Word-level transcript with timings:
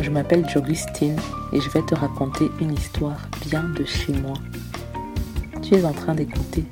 Je 0.00 0.10
m'appelle 0.10 0.48
Jogustine 0.48 1.16
et 1.52 1.60
je 1.60 1.70
vais 1.70 1.82
te 1.82 1.94
raconter 1.94 2.50
une 2.60 2.72
histoire 2.74 3.28
bien 3.46 3.64
de 3.64 3.84
chez 3.84 4.12
moi. 4.12 4.34
Tu 5.62 5.74
es 5.74 5.84
en 5.84 5.92
train 5.92 6.14
d'écouter 6.14 6.64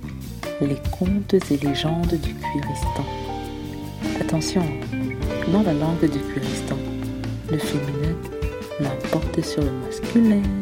les 0.61 0.77
contes 0.91 1.35
et 1.35 1.57
légendes 1.57 2.15
du 2.23 2.35
Cuiristan. 2.35 3.05
Attention, 4.21 4.65
dans 5.53 5.63
la 5.63 5.73
langue 5.73 6.01
du 6.01 6.19
Cuiristan, 6.19 6.77
le 7.51 7.59
féminin 7.59 8.17
l'emporte 8.81 9.43
sur 9.45 9.63
le 9.63 9.71
masculin. 9.87 10.62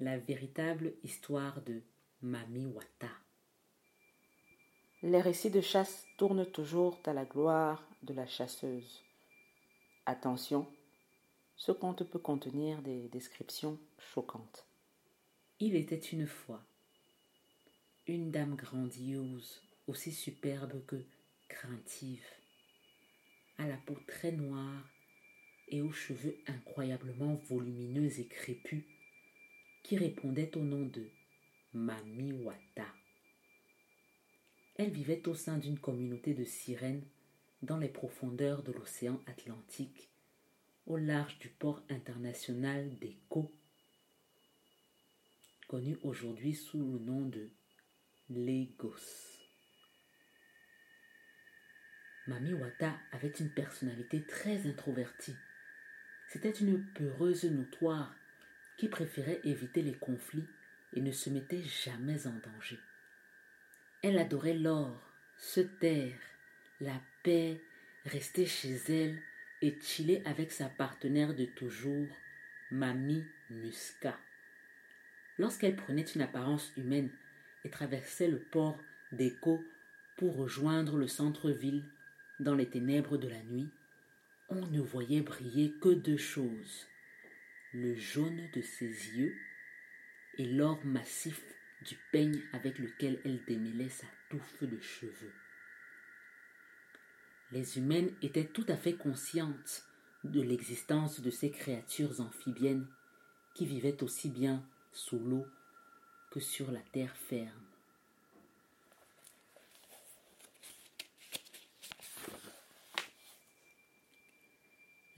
La 0.00 0.18
véritable 0.18 0.94
histoire 1.04 1.62
de 1.62 1.82
Mami 2.20 2.66
Wata. 2.66 3.10
Les 5.02 5.20
récits 5.20 5.50
de 5.50 5.60
chasse 5.60 6.04
tournent 6.16 6.50
toujours 6.50 6.98
à 7.06 7.12
la 7.12 7.24
gloire 7.24 7.88
de 8.02 8.12
la 8.12 8.26
chasseuse. 8.26 9.04
Attention, 10.04 10.66
ce 11.54 11.70
conte 11.70 12.02
peut 12.02 12.18
contenir 12.18 12.82
des 12.82 13.08
descriptions 13.10 13.78
choquantes. 13.98 14.66
Il 15.60 15.76
était 15.76 15.94
une 15.94 16.26
fois 16.26 16.64
une 18.08 18.32
dame 18.32 18.56
grandiose, 18.56 19.62
aussi 19.86 20.10
superbe 20.10 20.84
que 20.86 21.04
craintive, 21.48 22.26
à 23.58 23.68
la 23.68 23.76
peau 23.76 23.96
très 24.08 24.32
noire 24.32 24.88
et 25.70 25.80
aux 25.80 25.92
cheveux 25.92 26.36
incroyablement 26.46 27.34
volumineux 27.48 28.18
et 28.18 28.26
crépus, 28.26 28.84
qui 29.82 29.96
répondait 29.96 30.56
au 30.56 30.60
nom 30.60 30.84
de 30.86 31.08
Mami 31.72 32.32
Wata. 32.32 32.86
Elle 34.76 34.90
vivait 34.90 35.26
au 35.28 35.34
sein 35.34 35.58
d'une 35.58 35.78
communauté 35.78 36.34
de 36.34 36.44
sirènes 36.44 37.04
dans 37.62 37.78
les 37.78 37.88
profondeurs 37.88 38.62
de 38.62 38.72
l'océan 38.72 39.20
Atlantique, 39.26 40.08
au 40.86 40.96
large 40.96 41.38
du 41.38 41.48
port 41.48 41.82
international 41.88 42.98
d'Eko, 42.98 43.52
connu 45.68 45.98
aujourd'hui 46.02 46.54
sous 46.54 46.78
le 46.78 46.98
nom 46.98 47.20
de 47.20 47.48
Lagos. 48.30 49.38
Mami 52.26 52.54
Wata 52.54 52.96
avait 53.12 53.28
une 53.28 53.52
personnalité 53.52 54.24
très 54.24 54.66
introvertie 54.66 55.36
c'était 56.30 56.50
une 56.50 56.84
peureuse 56.94 57.44
notoire 57.44 58.14
qui 58.76 58.88
préférait 58.88 59.40
éviter 59.42 59.82
les 59.82 59.94
conflits 59.94 60.46
et 60.92 61.00
ne 61.00 61.10
se 61.10 61.28
mettait 61.28 61.64
jamais 61.64 62.24
en 62.28 62.34
danger. 62.38 62.78
Elle 64.02 64.16
adorait 64.16 64.54
l'or, 64.54 64.96
se 65.36 65.60
taire, 65.60 66.20
la 66.80 67.00
paix, 67.24 67.60
rester 68.04 68.46
chez 68.46 68.76
elle 68.88 69.18
et 69.60 69.76
chiller 69.80 70.22
avec 70.24 70.52
sa 70.52 70.68
partenaire 70.68 71.34
de 71.34 71.46
toujours, 71.46 72.06
Mamie 72.70 73.26
Musca. 73.50 74.16
Lorsqu'elle 75.36 75.74
prenait 75.74 76.02
une 76.02 76.22
apparence 76.22 76.72
humaine 76.76 77.10
et 77.64 77.70
traversait 77.70 78.28
le 78.28 78.38
port 78.38 78.78
d'Echo 79.10 79.64
pour 80.16 80.36
rejoindre 80.36 80.96
le 80.96 81.08
centre-ville 81.08 81.82
dans 82.38 82.54
les 82.54 82.70
ténèbres 82.70 83.18
de 83.18 83.28
la 83.28 83.42
nuit, 83.42 83.68
on 84.50 84.66
ne 84.66 84.80
voyait 84.80 85.22
briller 85.22 85.72
que 85.80 85.90
deux 85.90 86.16
choses, 86.16 86.88
le 87.72 87.94
jaune 87.94 88.48
de 88.52 88.60
ses 88.60 88.86
yeux 88.86 89.36
et 90.38 90.44
l'or 90.44 90.84
massif 90.84 91.40
du 91.82 91.96
peigne 92.12 92.42
avec 92.52 92.78
lequel 92.78 93.20
elle 93.24 93.44
démêlait 93.44 93.88
sa 93.88 94.06
touffe 94.28 94.64
de 94.64 94.80
cheveux. 94.80 95.32
Les 97.52 97.78
humaines 97.78 98.12
étaient 98.22 98.46
tout 98.46 98.66
à 98.68 98.76
fait 98.76 98.94
conscientes 98.94 99.84
de 100.24 100.42
l'existence 100.42 101.20
de 101.20 101.30
ces 101.30 101.50
créatures 101.50 102.20
amphibiennes 102.20 102.86
qui 103.54 103.66
vivaient 103.66 104.02
aussi 104.02 104.30
bien 104.30 104.64
sous 104.92 105.18
l'eau 105.18 105.46
que 106.30 106.40
sur 106.40 106.70
la 106.70 106.80
terre 106.92 107.16
ferme. 107.16 107.59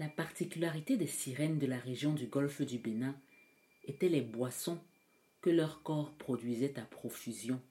La 0.03 0.09
particularité 0.09 0.97
des 0.97 1.07
sirènes 1.07 1.61
de 1.61 1.67
la 1.69 1.79
région 1.79 2.13
du 2.13 2.27
golfe 2.27 2.61
du 2.63 2.79
Bénin 2.79 3.17
était 3.85 4.09
les 4.09 4.21
boissons 4.21 4.81
que 5.41 5.49
leur 5.49 5.85
corps 5.85 6.13
produisait 6.17 6.77
à 6.77 6.83
profusion. 6.83 7.63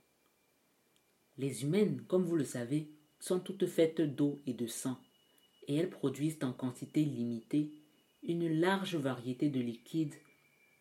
Les 1.37 1.63
humaines, 1.63 2.01
comme 2.07 2.23
vous 2.23 2.37
le 2.37 2.45
savez, 2.45 2.87
sont 3.19 3.41
toutes 3.41 3.67
faites 3.67 3.99
d'eau 3.99 4.41
et 4.47 4.53
de 4.53 4.65
sang, 4.65 4.97
et 5.67 5.75
elles 5.75 5.89
produisent 5.89 6.41
en 6.41 6.53
quantité 6.53 7.03
limitée 7.03 7.69
une 8.23 8.47
large 8.47 8.95
variété 8.95 9.49
de 9.49 9.59
liquides 9.59 10.15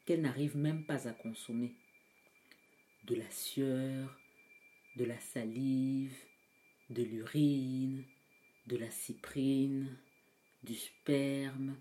qu'elles 0.06 0.22
n'arrivent 0.22 0.56
même 0.56 0.87
pas 0.87 1.09
à 1.09 1.12
consommer. 1.12 1.75
De 3.06 3.16
la 3.16 3.28
sueur, 3.28 4.21
de 4.94 5.05
la 5.05 5.19
salive, 5.19 6.16
de 6.91 7.03
l'urine, 7.03 8.05
de 8.69 8.77
la 8.77 8.91
cyprine, 8.93 9.99
du 10.62 10.75
sperme, 10.75 11.76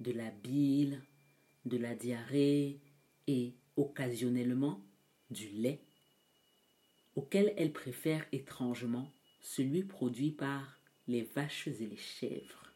de 0.00 0.12
la 0.12 0.30
bile, 0.30 1.02
de 1.64 1.76
la 1.76 1.94
diarrhée 1.94 2.80
et 3.26 3.54
occasionnellement 3.76 4.82
du 5.30 5.48
lait, 5.48 5.80
auquel 7.14 7.52
elle 7.56 7.72
préfère 7.72 8.24
étrangement 8.32 9.12
celui 9.40 9.84
produit 9.84 10.30
par 10.30 10.80
les 11.08 11.22
vaches 11.22 11.68
et 11.68 11.86
les 11.86 11.96
chèvres. 11.96 12.72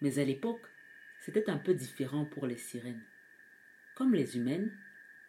Mais 0.00 0.18
à 0.18 0.24
l'époque, 0.24 0.66
c'était 1.24 1.48
un 1.48 1.58
peu 1.58 1.74
différent 1.74 2.24
pour 2.26 2.46
les 2.46 2.58
sirènes. 2.58 3.04
Comme 3.96 4.14
les 4.14 4.36
humaines, 4.36 4.76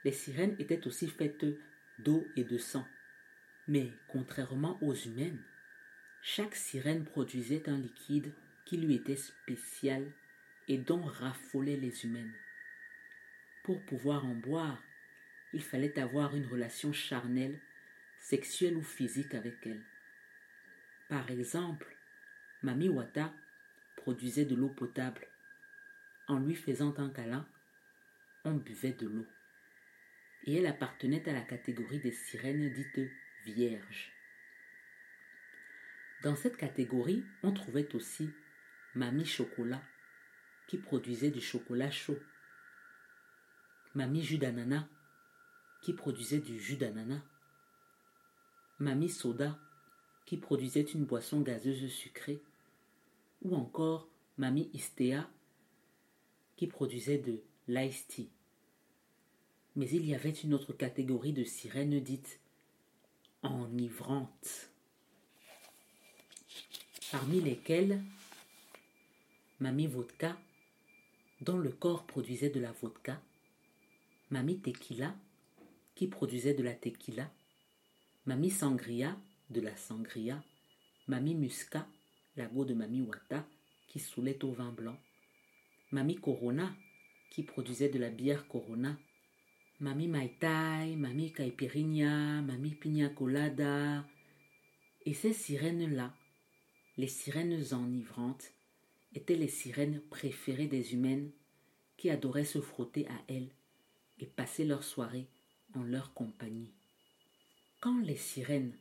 les 0.04 0.12
sirènes 0.12 0.56
étaient 0.60 0.86
aussi 0.88 1.08
faites 1.08 1.46
d'eau 2.00 2.28
et 2.36 2.44
de 2.44 2.58
sang. 2.58 2.86
Mais 3.68 3.92
contrairement 4.08 4.78
aux 4.82 4.94
humaines, 4.94 5.42
chaque 6.22 6.56
sirène 6.56 7.06
produisait 7.06 7.70
un 7.70 7.78
liquide 7.78 8.34
qui 8.66 8.78
lui 8.78 8.96
était 8.96 9.16
spécial 9.16 10.12
et 10.68 10.78
dont 10.78 11.04
raffolaient 11.04 11.78
les 11.78 12.06
humaines. 12.06 12.34
Pour 13.64 13.84
pouvoir 13.86 14.26
en 14.26 14.36
boire, 14.36 14.82
il 15.54 15.64
fallait 15.64 15.98
avoir 16.00 16.36
une 16.36 16.48
relation 16.48 16.92
charnelle, 16.92 17.60
sexuelle 18.20 18.76
ou 18.76 18.84
physique 18.84 19.34
avec 19.34 19.56
elle. 19.66 19.84
Par 21.10 21.30
exemple, 21.30 21.96
Mami 22.64 22.90
Wata 22.90 23.32
produisait 23.98 24.46
de 24.46 24.56
l'eau 24.56 24.70
potable. 24.70 25.28
En 26.28 26.40
lui 26.40 26.56
faisant 26.56 26.98
un 26.98 27.10
câlin, 27.10 27.48
on 28.44 28.56
buvait 28.56 28.94
de 28.94 29.08
l'eau. 29.08 29.28
Et 30.46 30.58
elle 30.58 30.68
appartenait 30.68 31.28
à 31.30 31.34
la 31.34 31.42
catégorie 31.42 32.00
des 32.00 32.12
sirènes 32.12 32.72
dites 32.74 33.00
vierges. 33.46 34.12
Dans 36.24 36.36
cette 36.36 36.58
catégorie, 36.58 37.24
on 37.44 37.52
trouvait 37.52 37.94
aussi 37.96 38.30
Mamie 38.96 39.26
Chocolat, 39.26 39.82
qui 40.68 40.78
produisait 40.78 41.30
du 41.30 41.42
chocolat 41.42 41.92
chaud. 41.92 42.18
Mamie 43.94 44.24
Jus 44.24 44.38
d'ananas, 44.38 44.88
qui 45.82 45.92
produisait 45.92 46.40
du 46.40 46.58
jus 46.58 46.78
d'ananas. 46.78 47.22
Mamie 48.80 49.10
Soda, 49.10 49.60
qui 50.26 50.38
produisait 50.38 50.82
une 50.82 51.04
boisson 51.04 51.42
gazeuse 51.42 51.92
sucrée. 51.92 52.42
Ou 53.42 53.56
encore 53.56 54.08
Mamie 54.38 54.70
Istea, 54.74 55.30
qui 56.56 56.68
produisait 56.68 57.18
de 57.18 57.44
l'ice 57.68 58.08
tea. 58.08 58.30
Mais 59.76 59.90
il 59.90 60.06
y 60.06 60.16
avait 60.16 60.32
une 60.32 60.54
autre 60.54 60.72
catégorie 60.72 61.34
de 61.34 61.44
sirènes 61.44 62.00
dites 62.00 62.40
enivrantes, 63.44 64.70
parmi 67.12 67.42
lesquelles 67.42 68.02
Mamie 69.62 69.88
Vodka, 69.88 70.38
dont 71.40 71.58
le 71.58 71.72
corps 71.72 72.06
produisait 72.06 72.50
de 72.50 72.60
la 72.60 72.74
vodka, 72.74 73.22
Mamie 74.30 74.60
Tequila, 74.60 75.16
qui 75.96 76.08
produisait 76.08 76.54
de 76.54 76.62
la 76.62 76.74
tequila, 76.74 77.32
Mamie 78.26 78.50
Sangria, 78.50 79.18
de 79.50 79.62
la 79.62 79.74
sangria, 79.78 80.44
Mamie 81.08 81.36
Musca, 81.36 81.88
la 82.36 82.48
go 82.48 82.66
de 82.66 82.74
Mamie 82.74 83.04
Wata, 83.04 83.48
qui 83.88 84.00
saoulait 84.00 84.44
au 84.44 84.52
vin 84.52 84.74
blanc, 84.74 85.00
Mamie 85.92 86.18
Corona, 86.18 86.76
qui 87.30 87.44
produisait 87.44 87.88
de 87.88 88.00
la 88.00 88.10
bière 88.10 88.50
Corona, 88.50 88.98
Mamie 89.80 90.10
Maitai, 90.10 90.98
Mamie 90.98 91.32
Caipirinha, 91.32 92.42
Mamie 92.42 92.76
Pina 92.76 93.08
Colada, 93.08 94.06
et 95.06 95.14
ces 95.14 95.32
sirènes-là, 95.32 96.14
les 96.98 97.08
sirènes 97.08 97.74
enivrantes, 97.74 98.52
étaient 99.16 99.36
les 99.36 99.48
sirènes 99.48 100.02
préférées 100.10 100.68
des 100.68 100.94
humaines 100.94 101.32
qui 101.98 102.10
adoraient 102.10 102.46
se 102.46 102.60
frotter 102.60 103.08
à 103.08 103.24
elles 103.30 103.50
et 104.20 104.28
passer 104.28 104.66
leur 104.66 104.84
soirée 104.84 105.28
en 105.74 105.84
leur 105.84 106.14
compagnie. 106.14 106.74
Quand 107.82 108.00
les 108.02 108.18
sirènes, 108.18 108.78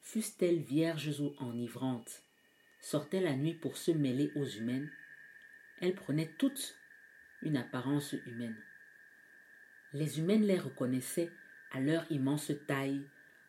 fussent-elles 0.00 0.60
vierges 0.60 1.20
ou 1.20 1.34
enivrantes, 1.38 2.22
sortaient 2.80 3.20
la 3.20 3.36
nuit 3.36 3.54
pour 3.54 3.76
se 3.76 3.90
mêler 3.90 4.30
aux 4.36 4.44
humaines, 4.44 4.90
elles 5.80 5.94
prenaient 5.94 6.30
toutes 6.38 6.76
une 7.42 7.56
apparence 7.56 8.14
humaine. 8.26 8.56
Les 9.92 10.18
humaines 10.18 10.44
les 10.44 10.58
reconnaissaient 10.58 11.30
à 11.72 11.80
leur 11.80 12.10
immense 12.10 12.52
taille, 12.66 13.02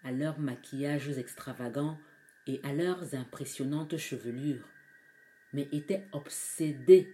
à 0.03 0.11
leurs 0.11 0.39
maquillages 0.39 1.17
extravagants 1.17 1.97
et 2.47 2.59
à 2.63 2.73
leurs 2.73 3.15
impressionnantes 3.15 3.97
chevelures, 3.97 4.67
mais 5.53 5.67
étaient 5.71 6.05
obsédées 6.11 7.13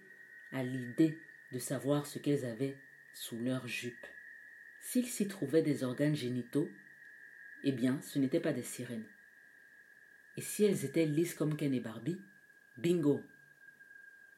à 0.52 0.64
l'idée 0.64 1.18
de 1.52 1.60
savoir 1.60 2.06
ce 2.06 2.20
qu'elles 2.20 2.46
avaient 2.46 2.78
sous 3.14 3.38
leurs 3.38 3.68
jupes. 3.68 4.08
S'il 4.82 5.06
s'y 5.06 5.28
trouvait 5.28 5.62
des 5.62 5.84
organes 5.84 6.16
génitaux, 6.16 6.70
eh 7.64 7.72
bien, 7.72 8.02
ce 8.02 8.20
n'étaient 8.20 8.40
pas 8.40 8.54
des 8.54 8.64
sirènes. 8.64 9.08
Et 10.38 10.42
si 10.42 10.64
elles 10.64 10.86
étaient 10.86 11.06
lisses 11.06 11.34
comme 11.34 11.58
Ken 11.58 11.74
et 11.74 11.82
Barbie, 11.82 12.22
bingo 12.78 13.22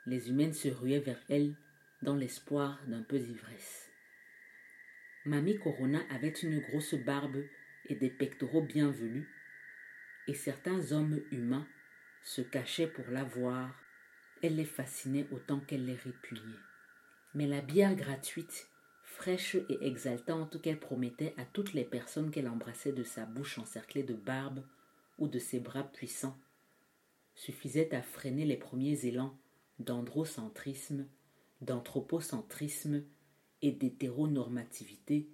Les 0.08 0.30
humaines 0.30 0.54
se 0.54 0.68
ruaient 0.68 1.00
vers 1.00 1.22
elles 1.30 1.54
dans 2.02 2.16
l'espoir 2.16 2.82
d'un 2.88 3.04
peu 3.04 3.20
d'ivresse. 3.20 3.92
Mamie 5.26 5.60
Corona 5.60 6.02
avait 6.10 6.30
une 6.30 6.60
grosse 6.60 6.96
barbe 6.96 7.44
et 7.86 7.96
des 7.96 8.10
pectoraux 8.10 8.64
bien 8.64 8.90
velus, 8.90 9.30
et 10.28 10.34
certains 10.34 10.92
hommes 10.92 11.22
humains 11.32 11.68
se 12.24 12.42
cachaient 12.42 12.88
pour 12.88 13.08
la 13.12 13.24
voir. 13.24 13.81
Elle 14.44 14.56
les 14.56 14.66
fascinait 14.66 15.28
autant 15.32 15.60
qu'elle 15.60 15.86
les 15.86 15.96
répugnait. 15.96 16.42
Mais 17.34 17.48
la 17.48 17.62
bière 17.62 17.96
gratuite, 17.96 18.70
fraîche 19.04 19.56
et 19.56 19.86
exaltante 19.88 20.62
qu'elle 20.62 20.80
promettait 20.80 21.34
à 21.38 21.46
toutes 21.46 21.74
les 21.74 21.86
personnes 21.86 22.32
qu'elle 22.32 22.48
embrassait 22.48 22.92
de 22.92 23.04
sa 23.04 23.26
bouche 23.26 23.60
encerclée 23.60 24.04
de 24.04 24.16
barbe 24.16 24.64
ou 25.20 25.28
de 25.28 25.38
ses 25.38 25.60
bras 25.60 25.84
puissants, 25.84 26.38
suffisait 27.36 27.94
à 27.94 28.02
freiner 28.02 28.46
les 28.46 28.58
premiers 28.58 29.06
élans 29.06 29.38
d'androcentrisme, 29.80 31.08
d'anthropocentrisme 31.62 33.04
et 33.62 33.72
d'hétéronormativité 33.72 35.30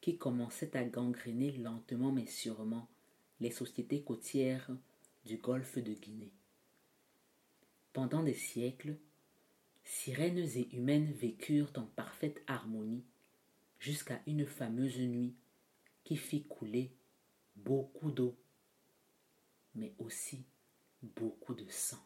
qui 0.00 0.18
commençaient 0.18 0.76
à 0.76 0.84
gangréner 0.84 1.52
lentement 1.52 2.12
mais 2.12 2.26
sûrement 2.26 2.88
les 3.40 3.50
sociétés 3.50 4.02
côtières 4.02 4.70
du 5.24 5.36
golfe 5.36 5.78
de 5.78 5.92
Guinée. 5.92 6.32
Pendant 7.92 8.22
des 8.22 8.34
siècles, 8.34 8.96
sirènes 9.84 10.38
et 10.38 10.68
humaines 10.74 11.12
vécurent 11.12 11.72
en 11.76 11.84
parfaite 11.84 12.42
harmonie 12.46 13.04
jusqu'à 13.78 14.20
une 14.26 14.46
fameuse 14.46 14.98
nuit 14.98 15.34
qui 16.04 16.16
fit 16.16 16.44
couler 16.44 16.96
beaucoup 17.56 18.10
d'eau, 18.10 18.36
mais 19.74 19.94
aussi 19.98 20.44
beaucoup 21.02 21.54
de 21.54 21.68
sang. 21.68 22.02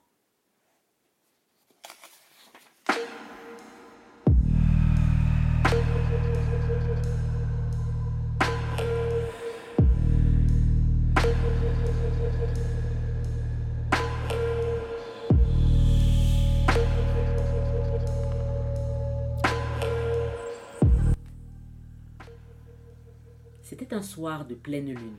C'était 23.87 23.99
un 23.99 24.03
soir 24.03 24.44
de 24.44 24.56
pleine 24.56 24.93
lune. 24.93 25.17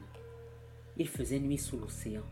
Il 0.97 1.07
faisait 1.07 1.39
nuit 1.39 1.57
sous 1.57 1.77
l'océan. 1.79 2.23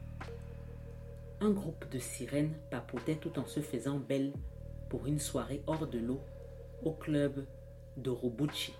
Un 1.40 1.52
groupe 1.52 1.90
de 1.90 1.98
sirènes 1.98 2.58
papotait 2.70 3.16
tout 3.16 3.40
en 3.40 3.46
se 3.46 3.62
faisant 3.62 4.00
belle 4.00 4.34
pour 4.90 5.08
une 5.08 5.20
soirée 5.20 5.64
hors 5.66 5.88
de 5.88 5.98
l'eau 5.98 6.20
au 6.84 6.92
club 6.92 7.46
d'Orobuchi. 7.96 8.74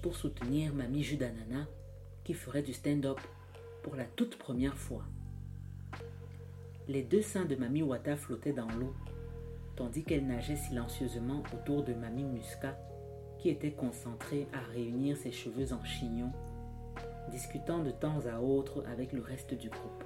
Pour 0.00 0.16
soutenir 0.16 0.72
Mamie 0.72 1.02
Judanana 1.02 1.66
qui 2.24 2.32
ferait 2.32 2.62
du 2.62 2.72
stand-up 2.72 3.20
pour 3.82 3.94
la 3.94 4.06
toute 4.06 4.38
première 4.38 4.78
fois. 4.78 5.04
Les 6.88 7.02
deux 7.02 7.20
seins 7.20 7.44
de 7.44 7.56
Mamie 7.56 7.82
Wata 7.82 8.16
flottaient 8.16 8.54
dans 8.54 8.70
l'eau, 8.70 8.94
tandis 9.76 10.02
qu'elle 10.02 10.26
nageait 10.26 10.56
silencieusement 10.56 11.42
autour 11.52 11.84
de 11.84 11.92
Mamie 11.92 12.24
Musca 12.24 12.74
qui 13.42 13.48
était 13.48 13.72
concentrée 13.72 14.46
à 14.52 14.60
réunir 14.72 15.16
ses 15.16 15.32
cheveux 15.32 15.72
en 15.72 15.84
chignon, 15.84 16.30
discutant 17.32 17.82
de 17.82 17.90
temps 17.90 18.20
à 18.32 18.40
autre 18.40 18.84
avec 18.88 19.12
le 19.12 19.20
reste 19.20 19.52
du 19.54 19.68
groupe. 19.68 20.04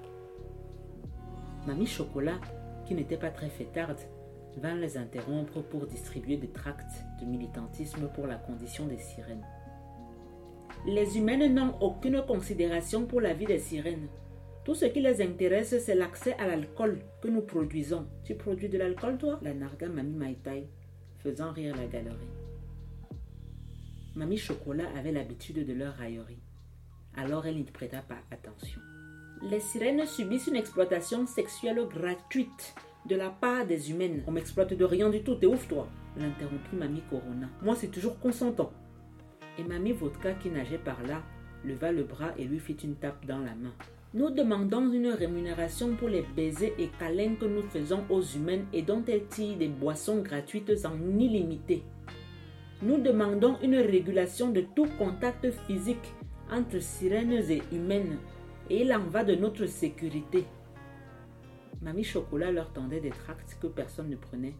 Mamie 1.67 1.87
Chocolat, 1.87 2.41
qui 2.87 2.95
n'était 2.95 3.19
pas 3.19 3.31
très 3.31 3.51
fêtarde, 3.51 4.01
vint 4.57 4.77
les 4.77 4.97
interrompre 4.97 5.61
pour 5.61 5.87
distribuer 5.87 6.39
des 6.39 6.49
tracts 6.49 7.05
de 7.21 7.27
militantisme 7.27 8.09
pour 8.15 8.27
la 8.27 8.37
condition 8.37 8.87
des 8.87 8.97
sirènes. 8.97 9.45
Les 10.87 11.19
humaines 11.19 11.55
n'ont 11.55 11.75
aucune 11.81 12.23
considération 12.23 13.05
pour 13.05 13.21
la 13.21 13.35
vie 13.35 13.45
des 13.45 13.59
sirènes. 13.59 14.09
Tout 14.65 14.75
ce 14.75 14.87
qui 14.87 15.03
les 15.03 15.21
intéresse, 15.21 15.79
c'est 15.85 15.95
l'accès 15.95 16.33
à 16.39 16.47
l'alcool 16.47 17.01
que 17.21 17.29
nous 17.29 17.43
produisons. 17.43 18.07
Tu 18.25 18.35
produis 18.35 18.71
de 18.71 18.79
l'alcool, 18.79 19.19
toi? 19.19 19.39
La 19.43 19.53
narga 19.53 19.89
Mamie 19.89 20.17
Maitai, 20.17 20.69
faisant 21.19 21.53
rire 21.53 21.77
la 21.77 21.87
galerie. 21.87 22.46
Mamie 24.17 24.39
Chocolat 24.39 24.89
avait 24.97 25.13
l'habitude 25.13 25.67
de 25.67 25.73
leur 25.75 25.95
raillerie. 25.95 26.41
Alors 27.19 27.45
elle 27.45 27.57
n'y 27.57 27.65
prêta 27.65 28.01
pas 28.01 28.17
attention. 28.31 28.81
Les 29.43 29.61
sirènes 29.61 30.07
subissent 30.07 30.47
une 30.47 30.57
exploitation 30.57 31.27
sexuelle 31.27 31.87
gratuite 31.87 32.75
de 33.07 33.15
la 33.15 33.29
part 33.29 33.67
des 33.67 33.91
humaines. 33.91 34.23
On 34.27 34.33
m'exploite 34.33 34.73
de 34.73 34.85
rien 34.87 35.11
du 35.11 35.23
tout, 35.23 35.35
t'es 35.35 35.47
ouf 35.47 35.69
toi 35.69 35.87
L'interrompit 36.17 36.77
Mamie 36.77 37.03
Corona. 37.11 37.51
Moi 37.61 37.77
c'est 37.77 37.91
toujours 37.91 38.19
consentant. 38.19 38.73
Et 39.59 39.65
Mamie 39.65 39.93
Vodka 39.93 40.33
qui 40.33 40.49
nageait 40.49 40.79
par 40.79 41.03
là 41.03 41.23
leva 41.63 41.93
le 41.93 42.05
bras 42.05 42.33
et 42.39 42.45
lui 42.45 42.59
fit 42.59 42.77
une 42.85 42.97
tape 42.97 43.27
dans 43.27 43.41
la 43.41 43.55
main. 43.55 43.75
Nous 44.15 44.31
demandons 44.31 44.91
une 44.93 45.09
rémunération 45.09 45.95
pour 45.95 46.09
les 46.09 46.25
baisers 46.35 46.73
et 46.79 46.89
câlins 46.99 47.35
que 47.35 47.45
nous 47.45 47.69
faisons 47.69 48.03
aux 48.09 48.23
humaines 48.23 48.65
et 48.73 48.81
dont 48.81 49.05
elles 49.07 49.27
tirent 49.27 49.59
des 49.59 49.69
boissons 49.69 50.23
gratuites 50.23 50.73
en 50.87 50.97
illimité. 51.19 51.83
Nous 52.83 53.01
demandons 53.01 53.59
une 53.63 53.77
régulation 53.77 54.51
de 54.51 54.61
tout 54.61 54.87
contact 54.99 55.51
physique 55.67 56.13
entre 56.51 56.79
sirènes 56.79 57.33
et 57.33 57.63
humaines 57.73 58.19
et 58.69 58.83
il 58.83 58.93
en 58.93 59.05
va 59.05 59.25
de 59.25 59.35
notre 59.35 59.65
sécurité. 59.65 60.45
Mamie 61.81 62.05
Chocolat 62.05 62.53
leur 62.53 62.71
tendait 62.73 63.01
des 63.01 63.11
tracts 63.11 63.57
que 63.61 63.67
personne 63.67 64.11
ne 64.11 64.17
prenait. 64.17 64.55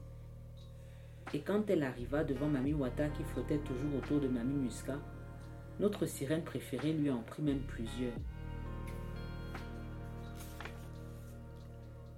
Et 1.35 1.41
quand 1.41 1.69
elle 1.69 1.83
arriva 1.83 2.25
devant 2.25 2.47
Mamie 2.47 2.73
Wata 2.73 3.09
qui 3.09 3.23
flottait 3.25 3.59
toujours 3.59 3.99
autour 3.99 4.21
de 4.21 4.29
Mamie 4.29 4.65
Musca, 4.65 4.99
notre 5.79 6.07
sirène 6.07 6.43
préférée 6.43 6.95
lui 6.95 7.11
en 7.11 7.21
prit 7.21 7.43
même 7.43 7.61
plusieurs. 7.69 8.15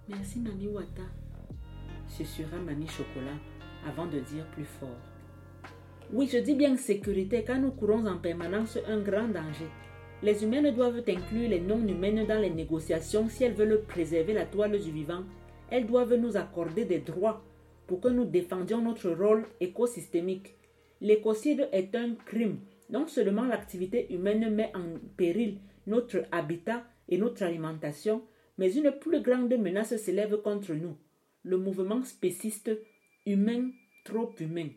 Merci 0.08 0.38
Mamie 0.38 0.68
Wata, 0.68 1.02
susurra 2.06 2.56
Mamie 2.58 2.86
Chocolat 2.86 3.38
avant 3.86 4.06
de 4.06 4.20
dire 4.20 4.46
plus 4.52 4.64
fort. 4.64 5.17
Oui, 6.10 6.26
je 6.32 6.38
dis 6.38 6.54
bien 6.54 6.78
sécurité 6.78 7.44
car 7.44 7.60
nous 7.60 7.70
courons 7.70 8.06
en 8.06 8.16
permanence 8.16 8.78
un 8.86 8.98
grand 8.98 9.28
danger. 9.28 9.66
Les 10.22 10.42
humaines 10.42 10.74
doivent 10.74 11.02
inclure 11.06 11.50
les 11.50 11.60
non-humaines 11.60 12.26
dans 12.26 12.40
les 12.40 12.48
négociations 12.48 13.28
si 13.28 13.44
elles 13.44 13.52
veulent 13.52 13.82
préserver 13.82 14.32
la 14.32 14.46
toile 14.46 14.80
du 14.80 14.90
vivant. 14.90 15.24
Elles 15.70 15.86
doivent 15.86 16.14
nous 16.14 16.38
accorder 16.38 16.86
des 16.86 17.00
droits 17.00 17.44
pour 17.86 18.00
que 18.00 18.08
nous 18.08 18.24
défendions 18.24 18.80
notre 18.80 19.10
rôle 19.10 19.44
écosystémique. 19.60 20.54
L'écocide 21.02 21.68
est 21.72 21.94
un 21.94 22.14
crime. 22.14 22.60
Non 22.88 23.06
seulement 23.06 23.44
l'activité 23.44 24.10
humaine 24.10 24.48
met 24.48 24.72
en 24.74 24.98
péril 25.18 25.58
notre 25.86 26.22
habitat 26.32 26.84
et 27.10 27.18
notre 27.18 27.42
alimentation, 27.42 28.22
mais 28.56 28.72
une 28.72 28.92
plus 28.92 29.20
grande 29.20 29.52
menace 29.58 29.94
s'élève 29.96 30.40
contre 30.40 30.72
nous. 30.72 30.96
le 31.42 31.58
mouvement 31.58 32.02
spéciste 32.02 32.70
humain 33.26 33.70
trop 34.04 34.34
humain. 34.40 34.68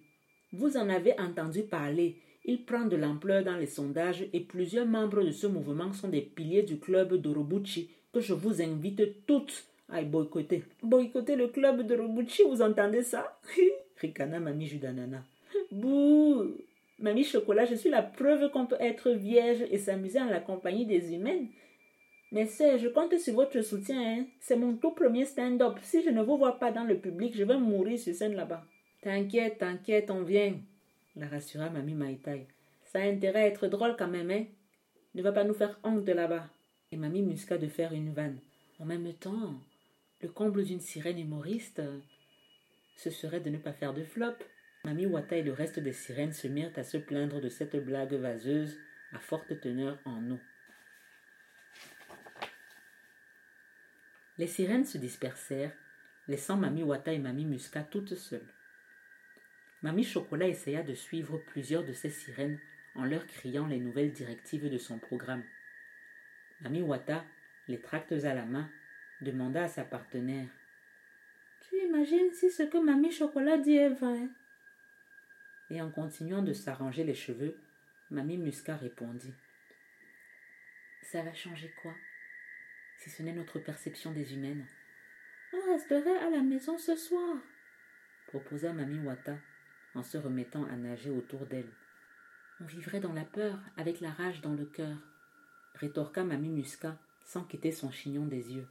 Vous 0.53 0.75
en 0.75 0.89
avez 0.89 1.17
entendu 1.20 1.63
parler. 1.63 2.17
Il 2.43 2.65
prend 2.65 2.86
de 2.86 2.98
l'ampleur 2.98 3.43
dans 3.43 3.55
les 3.55 3.67
sondages 3.67 4.25
et 4.34 4.39
plusieurs 4.41 4.86
membres 4.86 5.24
de 5.24 5.31
ce 5.31 5.48
mouvement 5.48 5.93
sont 5.93 6.10
des 6.10 6.22
piliers 6.22 6.63
du 6.63 6.77
club 6.79 7.13
d'Orobuchi 7.15 7.89
que 8.13 8.20
je 8.20 8.34
vous 8.34 8.62
invite 8.62 9.25
toutes 9.25 9.65
à 9.89 10.01
boycotter. 10.03 10.63
Boycotter 10.84 11.36
le 11.36 11.48
club 11.48 11.84
d'Orobuchi, 11.84 12.43
vous 12.43 12.62
entendez 12.62 13.03
ça? 13.03 13.39
Ricana 13.98 14.39
Mamie 14.39 14.67
Judanana. 14.67 15.24
Bouh 15.72 16.58
Mamie 17.00 17.24
Chocolat, 17.24 17.65
je 17.65 17.75
suis 17.75 17.89
la 17.89 18.03
preuve 18.03 18.51
qu'on 18.51 18.65
peut 18.65 18.75
être 18.79 19.12
vierge 19.12 19.63
et 19.70 19.77
s'amuser 19.77 20.20
en 20.20 20.25
la 20.25 20.39
compagnie 20.39 20.86
des 20.86 21.13
humaines. 21.13 21.48
Mais 22.31 22.46
sœur, 22.46 22.77
je 22.77 22.88
compte 22.88 23.17
sur 23.17 23.36
votre 23.36 23.62
soutien. 23.62 24.01
Hein. 24.01 24.25
C'est 24.39 24.55
mon 24.55 24.75
tout 24.75 24.91
premier 24.91 25.25
stand-up. 25.25 25.77
Si 25.81 26.01
je 26.01 26.10
ne 26.10 26.22
vous 26.22 26.38
vois 26.38 26.60
pas 26.60 26.72
dans 26.72 26.84
le 26.84 26.98
public, 26.98 27.36
je 27.36 27.43
vais 27.43 27.58
mourir 27.58 28.00
sur 28.00 28.13
scène 28.13 28.36
là-bas. 28.36 28.63
T'inquiète, 29.01 29.58
t'inquiète, 29.58 30.12
on 30.12 30.22
vient, 30.22 30.60
la 31.15 31.27
rassura 31.27 31.72
Mamie 31.72 31.96
Maïtaï. 31.96 32.46
Ça 32.84 33.00
a 33.00 33.10
intérêt 33.10 33.41
à 33.41 33.48
être 33.48 33.67
drôle 33.67 33.96
quand 33.98 34.08
même, 34.08 34.29
hein. 34.29 34.46
Ne 35.15 35.24
va 35.24 35.31
pas 35.31 35.43
nous 35.43 35.55
faire 35.55 35.79
honte 35.84 36.05
de 36.05 36.12
là-bas. 36.12 36.48
Et 36.91 36.98
Mamie 36.98 37.24
musqua 37.24 37.58
de 37.58 37.67
faire 37.67 37.93
une 37.93 38.13
vanne. 38.13 38.38
En 38.79 38.86
même 38.86 39.12
temps, 39.13 39.60
le 40.22 40.29
comble 40.29 40.63
d'une 40.63 40.79
sirène 40.79 41.17
humoriste, 41.17 41.81
ce 42.96 43.10
serait 43.10 43.39
de 43.39 43.50
ne 43.50 43.58
pas 43.58 43.74
faire 43.74 43.96
de 43.96 44.03
flop. 44.03 44.36
Mamie 44.84 45.08
Wata 45.08 45.36
et 45.36 45.43
le 45.43 45.53
reste 45.53 45.79
des 45.79 45.93
sirènes 45.93 46.34
se 46.34 46.48
mirent 46.48 46.77
à 46.77 46.84
se 46.84 46.98
plaindre 46.98 47.41
de 47.41 47.50
cette 47.50 47.75
blague 47.84 48.13
vaseuse 48.13 48.77
à 49.13 49.20
forte 49.20 49.60
teneur 49.62 49.98
en 50.05 50.29
eau. 50.29 50.39
Les 54.38 54.48
sirènes 54.48 54.86
se 54.86 55.00
dispersèrent, 55.00 55.74
laissant 56.27 56.58
Mamie 56.58 56.84
Wata 56.84 57.13
et 57.13 57.20
Mamie 57.20 57.46
Musca 57.46 57.81
toutes 57.81 58.15
seules. 58.15 58.48
Mamie 59.83 60.03
Chocolat 60.03 60.47
essaya 60.47 60.83
de 60.83 60.93
suivre 60.93 61.39
plusieurs 61.39 61.83
de 61.83 61.93
ces 61.93 62.11
sirènes 62.11 62.59
en 62.93 63.03
leur 63.03 63.25
criant 63.25 63.65
les 63.65 63.79
nouvelles 63.79 64.11
directives 64.11 64.69
de 64.69 64.77
son 64.77 65.00
programme. 65.00 65.43
Mamie 66.61 66.83
Wata, 66.83 67.25
les 67.67 67.81
tracts 67.81 68.11
à 68.11 68.35
la 68.35 68.45
main, 68.45 68.69
demanda 69.21 69.63
à 69.63 69.67
sa 69.67 69.83
partenaire. 69.83 70.50
Tu 71.67 71.77
imagines 71.77 72.31
si 72.31 72.51
ce 72.51 72.61
que 72.61 72.77
Mamie 72.77 73.11
Chocolat 73.11 73.57
dit 73.57 73.77
est 73.77 73.89
vrai? 73.89 74.27
Et 75.71 75.81
en 75.81 75.89
continuant 75.89 76.43
de 76.43 76.53
s'arranger 76.53 77.03
les 77.03 77.15
cheveux, 77.15 77.59
Mamie 78.11 78.38
Musca 78.38 78.75
répondit. 78.75 79.33
Ça 81.01 81.23
va 81.23 81.33
changer 81.33 81.73
quoi? 81.81 81.95
Si 83.00 83.09
ce 83.09 83.23
n'est 83.23 83.33
notre 83.33 83.57
perception 83.57 84.11
des 84.11 84.35
humaines. 84.35 84.67
On 85.53 85.71
resterait 85.71 86.17
à 86.17 86.29
la 86.29 86.43
maison 86.43 86.77
ce 86.77 86.95
soir, 86.95 87.38
proposa 88.27 88.73
Mamie 88.73 89.00
Wata 89.00 89.38
en 89.95 90.03
se 90.03 90.17
remettant 90.17 90.65
à 90.65 90.75
nager 90.75 91.10
autour 91.10 91.45
d'elle. 91.45 91.71
On 92.60 92.65
vivrait 92.65 93.00
dans 93.00 93.13
la 93.13 93.25
peur, 93.25 93.57
avec 93.77 94.01
la 94.01 94.12
rage 94.12 94.41
dans 94.41 94.53
le 94.53 94.65
cœur, 94.65 94.98
rétorqua 95.75 96.24
Mamie 96.24 96.50
Musca 96.50 96.98
sans 97.25 97.43
quitter 97.43 97.71
son 97.71 97.91
chignon 97.91 98.25
des 98.25 98.53
yeux. 98.53 98.67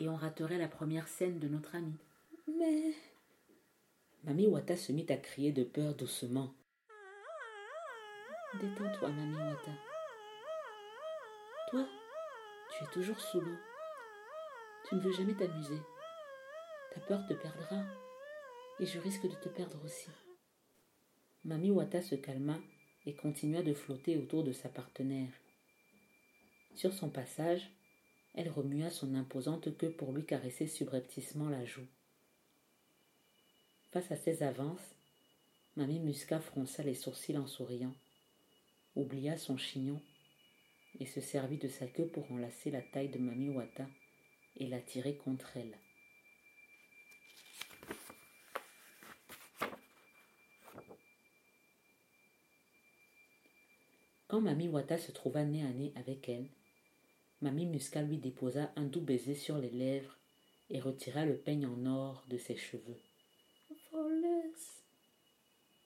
Et 0.00 0.08
on 0.08 0.16
raterait 0.16 0.58
la 0.58 0.68
première 0.68 1.08
scène 1.08 1.38
de 1.38 1.48
notre 1.48 1.74
ami. 1.74 1.94
Mais. 2.58 2.94
Mamie 4.24 4.46
Wata 4.46 4.76
se 4.76 4.92
mit 4.92 5.06
à 5.08 5.16
crier 5.16 5.52
de 5.52 5.64
peur 5.64 5.94
doucement. 5.94 6.54
Détends-toi, 8.60 9.08
Mamie 9.08 9.36
Wata. 9.36 9.72
Toi, 11.70 11.86
tu 12.70 12.84
es 12.84 12.86
toujours 12.92 13.20
sous 13.20 13.40
l'eau. 13.40 13.56
Tu 14.88 14.94
ne 14.94 15.00
veux 15.00 15.12
jamais 15.12 15.34
t'amuser. 15.34 15.80
Ta 16.94 17.00
peur 17.00 17.26
te 17.26 17.34
perdra, 17.34 17.82
et 18.78 18.86
je 18.86 18.98
risque 18.98 19.28
de 19.28 19.34
te 19.34 19.48
perdre 19.48 19.78
aussi. 19.84 20.10
Mami 21.46 21.70
Wata 21.70 22.02
se 22.02 22.16
calma 22.16 22.58
et 23.06 23.14
continua 23.14 23.62
de 23.62 23.72
flotter 23.72 24.16
autour 24.16 24.42
de 24.42 24.50
sa 24.50 24.68
partenaire. 24.68 25.30
Sur 26.74 26.92
son 26.92 27.08
passage, 27.08 27.70
elle 28.34 28.50
remua 28.50 28.90
son 28.90 29.14
imposante 29.14 29.76
queue 29.78 29.92
pour 29.92 30.10
lui 30.10 30.24
caresser 30.24 30.66
subrepticement 30.66 31.48
la 31.48 31.64
joue. 31.64 31.86
Face 33.92 34.10
à 34.10 34.16
ses 34.16 34.42
avances, 34.42 34.96
Mamie 35.76 36.00
Musca 36.00 36.40
fronça 36.40 36.82
les 36.82 36.96
sourcils 36.96 37.38
en 37.38 37.46
souriant, 37.46 37.94
oublia 38.96 39.36
son 39.36 39.56
chignon 39.56 40.02
et 40.98 41.06
se 41.06 41.20
servit 41.20 41.58
de 41.58 41.68
sa 41.68 41.86
queue 41.86 42.08
pour 42.08 42.32
enlacer 42.32 42.72
la 42.72 42.82
taille 42.82 43.10
de 43.10 43.18
Mami 43.18 43.50
Wata 43.50 43.86
et 44.56 44.66
la 44.66 44.80
tirer 44.80 45.14
contre 45.16 45.56
elle. 45.56 45.78
Quand 54.36 54.42
Mami 54.42 54.68
Wata 54.68 54.98
se 54.98 55.12
trouva 55.12 55.44
nez 55.44 55.62
à 55.62 55.70
nez 55.70 55.94
avec 55.96 56.28
elle, 56.28 56.50
Mami 57.40 57.64
Musca 57.64 58.02
lui 58.02 58.18
déposa 58.18 58.70
un 58.76 58.84
doux 58.84 59.00
baiser 59.00 59.34
sur 59.34 59.56
les 59.56 59.70
lèvres 59.70 60.14
et 60.68 60.78
retira 60.78 61.24
le 61.24 61.38
peigne 61.38 61.64
en 61.64 61.86
or 61.86 62.22
de 62.28 62.36
ses 62.36 62.54
cheveux. 62.54 63.00
Voleuse 63.90 64.82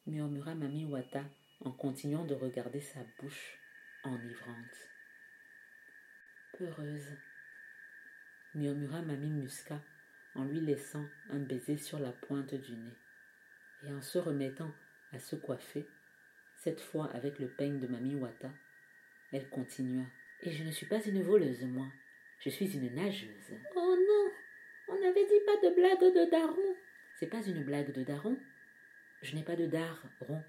murmura 0.04 0.56
Mami 0.56 0.84
Wata 0.84 1.22
en 1.60 1.70
continuant 1.70 2.24
de 2.24 2.34
regarder 2.34 2.80
sa 2.80 2.98
bouche 3.20 3.56
enivrante 4.02 4.88
heureuse, 6.60 7.16
murmura 8.56 9.00
Mamie 9.00 9.30
Musca 9.30 9.80
en 10.34 10.44
lui 10.44 10.60
laissant 10.60 11.06
un 11.28 11.38
baiser 11.38 11.76
sur 11.76 12.00
la 12.00 12.10
pointe 12.10 12.56
du 12.56 12.72
nez. 12.72 12.96
Et 13.84 13.92
en 13.92 14.02
se 14.02 14.18
remettant 14.18 14.72
à 15.12 15.20
se 15.20 15.36
coiffer, 15.36 15.86
cette 16.62 16.80
fois 16.80 17.06
avec 17.12 17.38
le 17.38 17.48
peigne 17.48 17.80
de 17.80 17.86
Mamie 17.86 18.14
Wata, 18.14 18.50
elle 19.32 19.48
continua. 19.48 20.04
Et 20.42 20.50
je 20.50 20.64
ne 20.64 20.70
suis 20.70 20.86
pas 20.86 21.02
une 21.04 21.22
voleuse, 21.22 21.64
moi. 21.64 21.86
Je 22.38 22.50
suis 22.50 22.74
une 22.76 22.94
nageuse. 22.94 23.52
Oh 23.76 23.96
non 23.96 24.94
On 24.94 25.00
n'avait 25.00 25.26
dit 25.26 25.44
pas 25.44 25.56
de 25.68 25.74
blague 25.74 26.14
de 26.14 26.30
daron. 26.30 26.76
C'est 27.18 27.26
pas 27.26 27.42
une 27.42 27.64
blague 27.64 27.92
de 27.92 28.02
daron. 28.02 28.38
Je 29.22 29.34
n'ai 29.34 29.42
pas 29.42 29.56
de 29.56 29.66
dard 29.66 30.02
rond. 30.20 30.42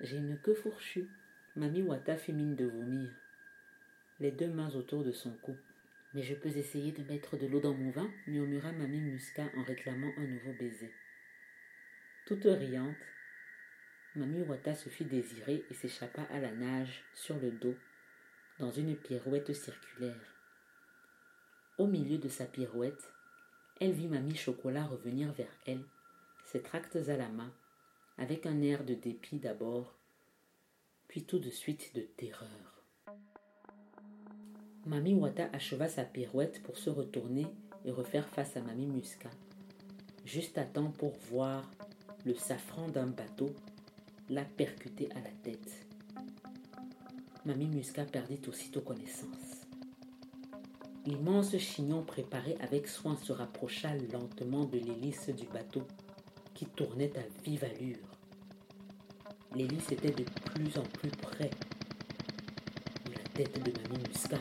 J'ai 0.00 0.16
une 0.16 0.38
queue 0.38 0.54
fourchue. 0.54 1.08
Mamie 1.56 1.82
Wata 1.82 2.16
fit 2.16 2.32
mine 2.32 2.56
de 2.56 2.66
vomir 2.66 3.10
les 4.20 4.30
deux 4.30 4.48
mains 4.48 4.74
autour 4.74 5.04
de 5.04 5.12
son 5.12 5.32
cou. 5.38 5.56
Mais 6.14 6.22
je 6.22 6.34
peux 6.34 6.56
essayer 6.56 6.92
de 6.92 7.02
mettre 7.10 7.36
de 7.36 7.46
l'eau 7.46 7.60
dans 7.60 7.74
mon 7.74 7.90
vin, 7.90 8.10
murmura 8.26 8.72
Mamie 8.72 9.00
Musca 9.00 9.44
en 9.56 9.64
réclamant 9.64 10.12
un 10.16 10.26
nouveau 10.26 10.52
baiser. 10.52 10.92
Toute 12.26 12.44
riante, 12.44 12.96
Mamie 14.14 14.42
Wata 14.42 14.74
se 14.74 14.90
fit 14.90 15.06
désirer 15.06 15.64
et 15.70 15.74
s'échappa 15.74 16.22
à 16.30 16.38
la 16.38 16.52
nage, 16.52 17.02
sur 17.14 17.38
le 17.38 17.50
dos, 17.50 17.74
dans 18.58 18.70
une 18.70 18.94
pirouette 18.94 19.54
circulaire. 19.54 20.36
Au 21.78 21.86
milieu 21.86 22.18
de 22.18 22.28
sa 22.28 22.44
pirouette, 22.44 23.10
elle 23.80 23.92
vit 23.92 24.08
Mamie 24.08 24.36
Chocolat 24.36 24.84
revenir 24.84 25.32
vers 25.32 25.56
elle, 25.66 25.82
ses 26.44 26.60
tracts 26.60 26.96
à 26.96 27.16
la 27.16 27.30
main, 27.30 27.54
avec 28.18 28.44
un 28.44 28.60
air 28.60 28.84
de 28.84 28.92
dépit 28.92 29.38
d'abord, 29.38 29.96
puis 31.08 31.24
tout 31.24 31.38
de 31.38 31.50
suite 31.50 31.94
de 31.94 32.02
terreur. 32.02 32.84
Mamie 34.84 35.14
Wata 35.14 35.48
acheva 35.54 35.88
sa 35.88 36.04
pirouette 36.04 36.62
pour 36.62 36.76
se 36.76 36.90
retourner 36.90 37.46
et 37.86 37.90
refaire 37.90 38.28
face 38.28 38.58
à 38.58 38.60
Mamie 38.60 38.88
Musca. 38.88 39.30
Juste 40.26 40.58
à 40.58 40.64
temps 40.64 40.90
pour 40.90 41.16
voir 41.30 41.70
le 42.26 42.34
safran 42.34 42.88
d'un 42.88 43.06
bateau 43.06 43.54
la 44.32 44.44
percuter 44.44 45.08
à 45.12 45.20
la 45.20 45.30
tête. 45.42 45.86
Mamie 47.44 47.68
Musca 47.68 48.04
perdit 48.04 48.40
aussitôt 48.48 48.80
connaissance. 48.80 49.66
L'immense 51.04 51.56
chignon 51.58 52.02
préparé 52.02 52.56
avec 52.60 52.88
soin 52.88 53.16
se 53.16 53.32
rapprocha 53.32 53.94
lentement 54.12 54.64
de 54.64 54.78
l'hélice 54.78 55.28
du 55.28 55.46
bateau 55.46 55.82
qui 56.54 56.66
tournait 56.66 57.12
à 57.18 57.22
vive 57.44 57.64
allure. 57.64 57.98
L'hélice 59.54 59.92
était 59.92 60.12
de 60.12 60.24
plus 60.24 60.78
en 60.78 60.84
plus 60.84 61.10
près 61.10 61.50
de 63.04 63.12
la 63.12 63.24
tête 63.34 63.62
de 63.62 63.72
Mamie 63.82 64.02
Musca 64.08 64.38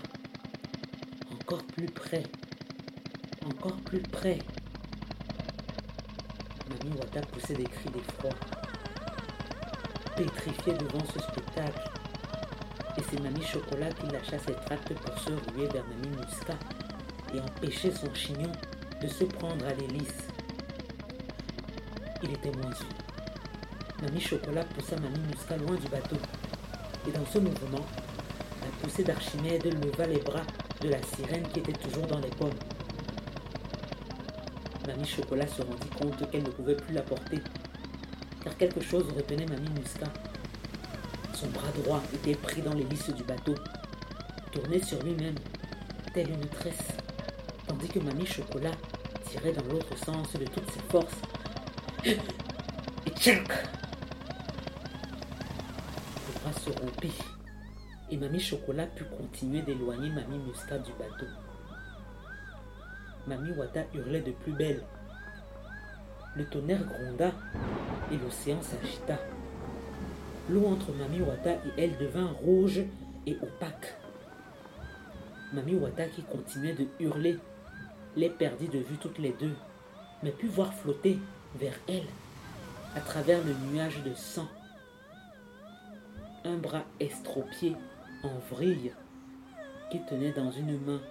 encore 1.51 1.65
plus 1.65 1.87
près, 1.87 2.23
encore 3.45 3.75
plus 3.81 4.01
près. 4.01 4.39
Mamie 6.69 6.95
Wata 6.97 7.19
poussait 7.21 7.55
des 7.55 7.65
cris 7.65 7.89
d'effroi, 7.89 8.29
pétrifiée 10.23 10.73
devant 10.73 11.03
ce 11.13 11.19
spectacle. 11.19 11.89
Et 12.97 13.01
c'est 13.09 13.19
Mamie 13.19 13.43
Chocolat 13.43 13.89
qui 13.91 14.07
lâcha 14.07 14.37
ses 14.37 14.53
tracts 14.53 14.93
pour 14.93 15.17
se 15.17 15.29
ruer 15.29 15.67
vers 15.67 15.83
Mamie 15.87 16.15
Musca 16.17 16.53
et 17.33 17.39
empêcher 17.39 17.91
son 17.91 18.13
chignon 18.13 18.51
de 19.01 19.07
se 19.07 19.23
prendre 19.23 19.65
à 19.65 19.73
l'hélice. 19.73 20.27
Il 22.21 22.31
était 22.31 22.51
moins 22.51 22.73
sûr. 22.73 22.85
Mamie 24.03 24.21
Chocolat 24.21 24.63
poussa 24.65 24.95
Mamie 24.97 25.25
Musca 25.27 25.57
loin 25.57 25.75
du 25.75 25.87
bateau. 25.87 26.17
Et 27.07 27.11
dans 27.11 27.25
ce 27.25 27.39
mouvement, 27.39 27.85
la 28.61 28.67
poussée 28.81 29.03
d'Archimède 29.03 29.65
leva 29.65 30.05
les 30.05 30.19
bras 30.19 30.45
de 30.81 30.89
la 30.89 31.01
sirène 31.01 31.47
qui 31.47 31.59
était 31.59 31.73
toujours 31.73 32.05
dans 32.05 32.19
les 32.19 32.29
pommes. 32.29 32.49
Mamie 34.85 35.07
Chocolat 35.07 35.47
se 35.47 35.63
rendit 35.63 35.89
compte 35.99 36.29
qu'elle 36.29 36.43
ne 36.43 36.49
pouvait 36.49 36.75
plus 36.75 36.93
la 36.93 37.01
porter, 37.01 37.39
car 38.43 38.55
quelque 38.57 38.81
chose 38.81 39.05
retenait 39.15 39.45
Mamie 39.45 39.69
Muscat. 39.69 40.11
Son 41.33 41.47
bras 41.47 41.71
droit 41.83 42.01
était 42.13 42.35
pris 42.35 42.61
dans 42.61 42.73
l'hélice 42.73 43.09
du 43.09 43.23
bateau, 43.23 43.55
tourné 44.51 44.81
sur 44.81 45.01
lui-même, 45.03 45.35
telle 46.13 46.29
une 46.29 46.47
tresse, 46.47 46.87
tandis 47.67 47.87
que 47.87 47.99
Mamie 47.99 48.25
Chocolat 48.25 48.71
tirait 49.29 49.53
dans 49.53 49.65
l'autre 49.71 49.97
sens 49.97 50.33
de 50.33 50.45
toutes 50.45 50.69
ses 50.71 50.81
forces. 50.89 51.21
Et 52.03 52.17
tchac 53.15 53.47
Le 56.27 56.39
bras 56.39 56.59
se 56.59 56.69
rompit, 56.79 57.17
et 58.09 58.17
Mamie 58.17 58.39
Chocolat 58.39 58.87
put 58.87 59.05
continuer 59.05 59.61
d'éloigner 59.61 60.09
Mamie 60.09 60.39
Muscat 60.39 60.79
du 60.79 60.91
bateau. 60.93 61.27
Mamie 63.27 63.51
Wata 63.51 63.81
hurlait 63.93 64.21
de 64.21 64.31
plus 64.31 64.53
belle. 64.53 64.83
Le 66.35 66.45
tonnerre 66.45 66.83
gronda 66.85 67.31
et 68.11 68.17
l'océan 68.17 68.61
s'agita. 68.61 69.17
L'eau 70.49 70.65
entre 70.67 70.91
Mamie 70.93 71.21
Wata 71.21 71.53
et 71.53 71.83
elle 71.83 71.97
devint 71.97 72.31
rouge 72.43 72.81
et 73.25 73.37
opaque. 73.41 73.95
Mamie 75.53 75.75
Wata, 75.75 76.07
qui 76.07 76.23
continuait 76.23 76.73
de 76.73 76.87
hurler, 76.99 77.37
les 78.15 78.29
perdit 78.29 78.67
de 78.67 78.79
vue 78.79 78.97
toutes 78.97 79.19
les 79.19 79.33
deux, 79.39 79.55
mais 80.23 80.31
put 80.31 80.47
voir 80.47 80.73
flotter 80.73 81.19
vers 81.55 81.77
elle, 81.87 82.07
à 82.95 83.01
travers 83.01 83.43
le 83.43 83.53
nuage 83.71 84.01
de 84.03 84.13
sang, 84.13 84.47
un 86.43 86.57
bras 86.57 86.83
estropié 86.99 87.75
en 88.23 88.55
vrille 88.55 88.93
qui 89.91 89.99
tenait 90.05 90.31
dans 90.31 90.51
une 90.51 90.79
main 90.85 91.01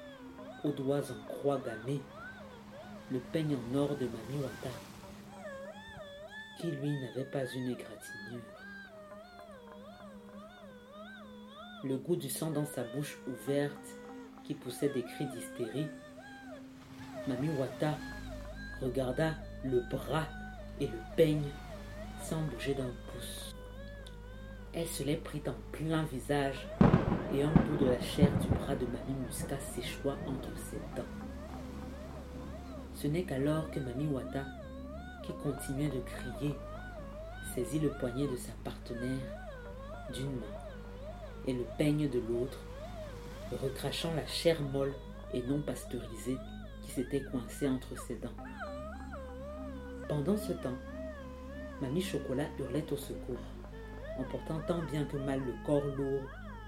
aux 0.64 0.72
doigts 0.72 1.10
en 1.10 1.28
croix 1.28 1.60
gammée, 1.64 2.00
le 3.10 3.18
peigne 3.18 3.56
en 3.56 3.76
or 3.76 3.90
de 3.90 4.06
Mamie 4.06 4.42
Wata, 4.42 4.70
qui 6.60 6.70
lui 6.70 7.00
n'avait 7.00 7.24
pas 7.24 7.46
une 7.46 7.70
égratignure. 7.70 8.42
Le 11.84 11.96
goût 11.96 12.16
du 12.16 12.28
sang 12.28 12.50
dans 12.50 12.66
sa 12.66 12.84
bouche 12.84 13.16
ouverte, 13.26 13.96
qui 14.44 14.52
poussait 14.52 14.90
des 14.90 15.02
cris 15.02 15.26
d'hystérie, 15.26 15.86
Mamie 17.26 17.48
Wata 17.58 17.96
regarda 18.82 19.34
le 19.64 19.80
bras 19.90 20.26
et 20.80 20.86
le 20.86 20.98
peigne 21.16 21.48
sans 22.22 22.42
bouger 22.42 22.74
d'un 22.74 22.90
pouce. 23.12 23.54
Elle 24.74 24.86
se 24.86 25.02
les 25.02 25.16
prit 25.16 25.42
en 25.46 25.54
plein 25.72 26.02
visage 26.04 26.68
et 27.32 27.42
un 27.42 27.52
bout 27.52 27.84
de 27.84 27.90
la 27.90 28.00
chair 28.00 28.30
du 28.38 28.48
bras 28.48 28.76
de 28.76 28.84
Mamie 28.84 29.18
Musca 29.26 29.58
s'échoua 29.58 30.18
entre 30.26 30.54
ses 30.58 30.78
dents. 30.94 31.08
Ce 32.94 33.06
n'est 33.06 33.22
qu'alors 33.22 33.70
que 33.70 33.80
Mamie 33.80 34.08
Wata, 34.08 34.44
continuait 35.42 35.88
de 35.88 36.00
crier, 36.00 36.54
saisit 37.54 37.80
le 37.80 37.90
poignet 37.90 38.26
de 38.28 38.36
sa 38.36 38.52
partenaire 38.64 39.18
d'une 40.12 40.36
main 40.36 40.56
et 41.46 41.52
le 41.52 41.64
peigne 41.78 42.08
de 42.08 42.18
l'autre, 42.18 42.58
recrachant 43.62 44.14
la 44.14 44.26
chair 44.26 44.60
molle 44.60 44.92
et 45.32 45.42
non 45.42 45.60
pasteurisée 45.60 46.38
qui 46.82 46.90
s'était 46.90 47.22
coincée 47.22 47.68
entre 47.68 47.98
ses 48.06 48.16
dents. 48.16 48.28
Pendant 50.08 50.36
ce 50.36 50.52
temps, 50.52 50.78
Mamie 51.80 52.02
Chocolat 52.02 52.46
hurlait 52.58 52.92
au 52.92 52.96
secours, 52.96 53.36
en 54.18 54.24
portant 54.24 54.60
tant 54.66 54.82
bien 54.90 55.04
que 55.04 55.16
mal 55.16 55.40
le 55.40 55.54
corps 55.64 55.86
lourd 55.96 56.22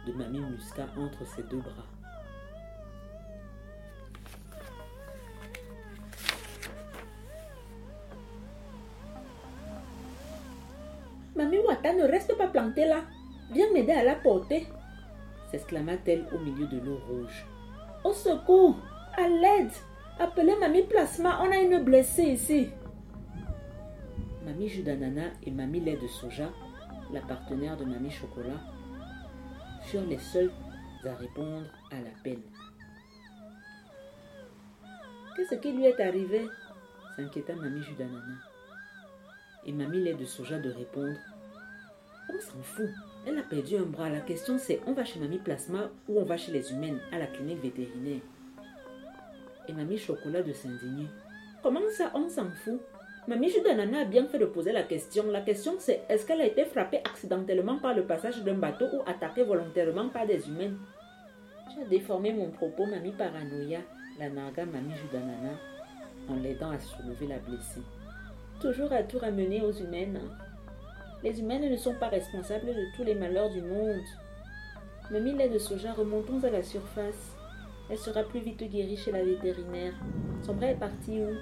de 0.07 0.13
Mamie 0.13 0.41
Muscat 0.41 0.89
entre 0.97 1.27
ses 1.27 1.43
deux 1.45 1.61
bras. 1.61 1.87
Mamie 11.35 11.59
Wata 11.59 11.93
ne 11.95 12.05
reste 12.05 12.37
pas 12.37 12.47
Viens 13.53 13.73
m'aider 13.73 13.93
à 13.93 14.05
la 14.05 14.15
porter. 14.15 14.67
s'exclama-t-elle 15.51 16.27
au 16.35 16.39
milieu 16.39 16.67
de 16.67 16.79
l'eau 16.79 16.99
rouge. 17.09 17.47
Au 18.05 18.13
secours, 18.13 18.79
à 19.17 19.29
l'aide. 19.29 19.71
Appelez 20.19 20.57
Mamie 20.59 20.85
Plasma, 20.85 21.41
on 21.43 21.51
a 21.51 21.57
une 21.59 21.85
blessée 21.85 22.23
ici. 22.23 22.71
Mamie 24.45 24.69
jus 24.69 24.83
d'ananas 24.83 25.33
et 25.45 25.51
Mamie 25.51 25.81
lait 25.81 25.97
de 25.97 26.07
soja, 26.07 26.51
la 27.13 27.21
partenaire 27.21 27.77
de 27.77 27.85
Mamie 27.85 28.11
Chocolat, 28.11 28.61
furent 29.83 30.07
les 30.07 30.19
seuls 30.19 30.51
à 31.05 31.15
répondre 31.15 31.67
à 31.91 31.97
l'appel. 31.97 32.39
Qu'est-ce 35.37 35.57
qui 35.57 35.73
lui 35.73 35.85
est 35.85 36.01
arrivé? 36.01 36.49
s'inquiéta 37.17 37.55
Mamie 37.55 37.83
jus 37.83 37.95
d'ananas. 37.95 38.43
Et 39.67 39.73
Mamie 39.73 40.03
lait 40.03 40.15
de 40.15 40.25
soja 40.25 40.59
de 40.59 40.71
répondre 40.71 41.19
On 42.29 42.41
s'en 42.41 42.63
fout, 42.63 42.89
elle 43.27 43.39
a 43.39 43.43
perdu 43.43 43.77
un 43.77 43.83
bras. 43.83 44.09
La 44.09 44.21
question 44.21 44.59
c'est 44.59 44.81
on 44.87 44.93
va 44.93 45.05
chez 45.05 45.21
Mamie 45.21 45.39
Plasma 45.39 45.91
ou 46.09 46.19
on 46.19 46.25
va 46.25 46.37
chez 46.37 46.53
les 46.53 46.73
humaines 46.73 47.01
à 47.13 47.19
la 47.19 47.27
clinique 47.27 47.63
vétérinaire? 47.63 48.21
Et 49.69 49.73
Mamie 49.73 49.99
Chocolat 49.99 50.43
de 50.43 50.53
s'indigner. 50.53 51.07
Comment 51.63 51.81
ça, 51.97 52.11
on 52.15 52.29
s'en 52.29 52.51
fout? 52.51 52.81
Mamie 53.29 53.51
Judanana 53.51 54.01
a 54.01 54.05
bien 54.05 54.27
fait 54.27 54.39
de 54.39 54.47
poser 54.47 54.73
la 54.73 54.83
question. 54.83 55.31
La 55.31 55.43
question 55.43 55.75
c'est 55.79 56.03
est-ce 56.09 56.27
qu'elle 56.27 56.41
a 56.41 56.47
été 56.47 56.65
frappée 56.65 56.99
accidentellement 56.99 57.79
par 57.79 57.95
le 57.95 58.03
passage 58.05 58.43
d'un 58.43 58.55
bateau 58.55 58.87
ou 58.93 59.03
attaquée 59.07 59.45
volontairement 59.45 60.09
par 60.09 60.27
des 60.27 60.49
humains 60.49 60.75
Tu 61.73 61.81
as 61.81 61.87
déformé 61.87 62.33
mon 62.33 62.51
propos, 62.51 62.87
Mamie 62.87 63.13
Paranoïa, 63.13 63.81
la 64.19 64.29
narga 64.29 64.65
Mamie 64.65 64.95
Judanana, 64.97 65.55
en 66.29 66.37
l'aidant 66.37 66.71
à 66.71 66.81
soulever 66.81 67.29
la 67.29 67.39
blessée. 67.39 67.83
Toujours 68.61 68.93
à 68.93 69.05
tout 69.05 69.19
ramener 69.19 69.63
aux 69.63 69.73
humaines. 69.73 70.21
Les 71.23 71.39
humaines 71.39 71.71
ne 71.71 71.77
sont 71.77 71.95
pas 71.95 72.09
responsables 72.09 72.67
de 72.67 72.97
tous 72.97 73.05
les 73.05 73.15
malheurs 73.15 73.51
du 73.51 73.63
monde. 73.63 74.03
Mamie 75.09 75.35
lait 75.35 75.49
de 75.49 75.59
soja, 75.59 75.93
remontons 75.93 76.43
à 76.43 76.51
la 76.51 76.65
surface. 76.65 77.37
Elle 77.89 77.99
sera 77.99 78.25
plus 78.25 78.41
vite 78.41 78.63
guérie 78.65 78.97
chez 78.97 79.13
la 79.13 79.23
vétérinaire. 79.23 79.95
Son 80.43 80.55
bras 80.55 80.67
est 80.67 80.77
parti 80.77 81.21
où? 81.21 81.33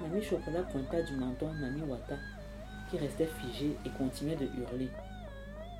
Mamie 0.00 0.22
Chocolat 0.22 0.62
pointa 0.62 1.02
du 1.02 1.16
menton 1.16 1.52
Mamie 1.54 1.82
Wata, 1.82 2.16
qui 2.90 2.98
restait 2.98 3.26
figée 3.26 3.76
et 3.84 3.90
continuait 3.90 4.36
de 4.36 4.44
hurler, 4.44 4.90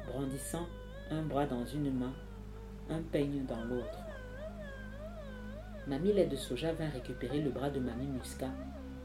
brandissant 0.09 0.67
un 1.11 1.23
bras 1.23 1.47
dans 1.47 1.65
une 1.65 1.93
main, 1.97 2.15
un 2.91 3.03
peigne 3.03 3.45
dans 3.47 3.63
l'autre. 3.65 3.99
Mamie 5.87 6.13
lait 6.13 6.27
de 6.27 6.37
soja 6.37 6.73
vint 6.73 6.89
récupérer 6.89 7.41
le 7.41 7.51
bras 7.51 7.71
de 7.71 7.79
Mamie 7.79 8.09
Musca 8.09 8.49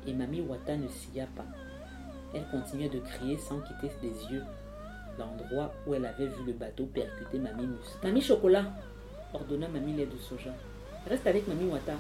et 0.08 0.14
Mamie 0.14 0.42
Wata 0.42 0.76
ne 0.78 0.88
s'y 0.88 1.10
pas. 1.36 1.46
Elle 2.34 2.46
continuait 2.52 2.90
de 2.90 3.00
crier 3.00 3.38
sans 3.38 3.60
quitter 3.62 3.92
des 4.02 4.32
yeux 4.32 4.44
l'endroit 5.18 5.74
où 5.86 5.94
elle 5.94 6.06
avait 6.06 6.28
vu 6.28 6.44
le 6.46 6.54
bateau 6.54 6.86
percuter 6.86 7.40
Mamie 7.40 7.68
Musca. 7.68 8.00
Mamie 8.04 8.22
Chocolat, 8.22 8.66
ordonna 9.34 9.68
Mamie 9.68 9.94
lait 9.94 10.06
de 10.06 10.18
soja. 10.18 10.52
Reste 11.08 11.28
avec 11.28 11.48
Mamie 11.48 11.70
Wata. 11.70 11.94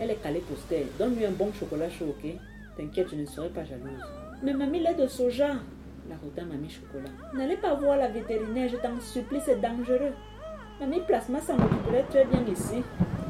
Elle 0.00 0.10
est 0.10 0.22
calée 0.22 0.40
pour 0.40 0.56
terre. 0.68 0.86
Donne-lui 0.98 1.26
un 1.26 1.32
bon 1.32 1.52
chocolat 1.52 1.90
chaud, 1.90 2.14
ok? 2.16 2.30
T'inquiète, 2.76 3.08
je 3.10 3.16
ne 3.16 3.26
serai 3.26 3.48
pas 3.48 3.64
jalouse. 3.64 4.00
Mais 4.42 4.52
mamie 4.52 4.80
lait 4.80 4.94
de 4.94 5.08
soja, 5.08 5.54
la 6.08 6.16
rota 6.22 6.44
Mamie 6.44 6.70
Chocolat. 6.70 7.10
N'allez 7.34 7.56
pas 7.56 7.74
voir 7.74 7.96
la 7.96 8.08
vétérinaire, 8.08 8.68
je 8.68 8.76
t'en 8.76 9.00
supplie, 9.00 9.40
c'est 9.44 9.60
dangereux. 9.60 10.12
Mamie 10.80 11.00
Plasma 11.00 11.40
s'en 11.40 11.56
occuperait 11.56 12.04
très 12.08 12.24
bien 12.24 12.44
ici. 12.46 12.84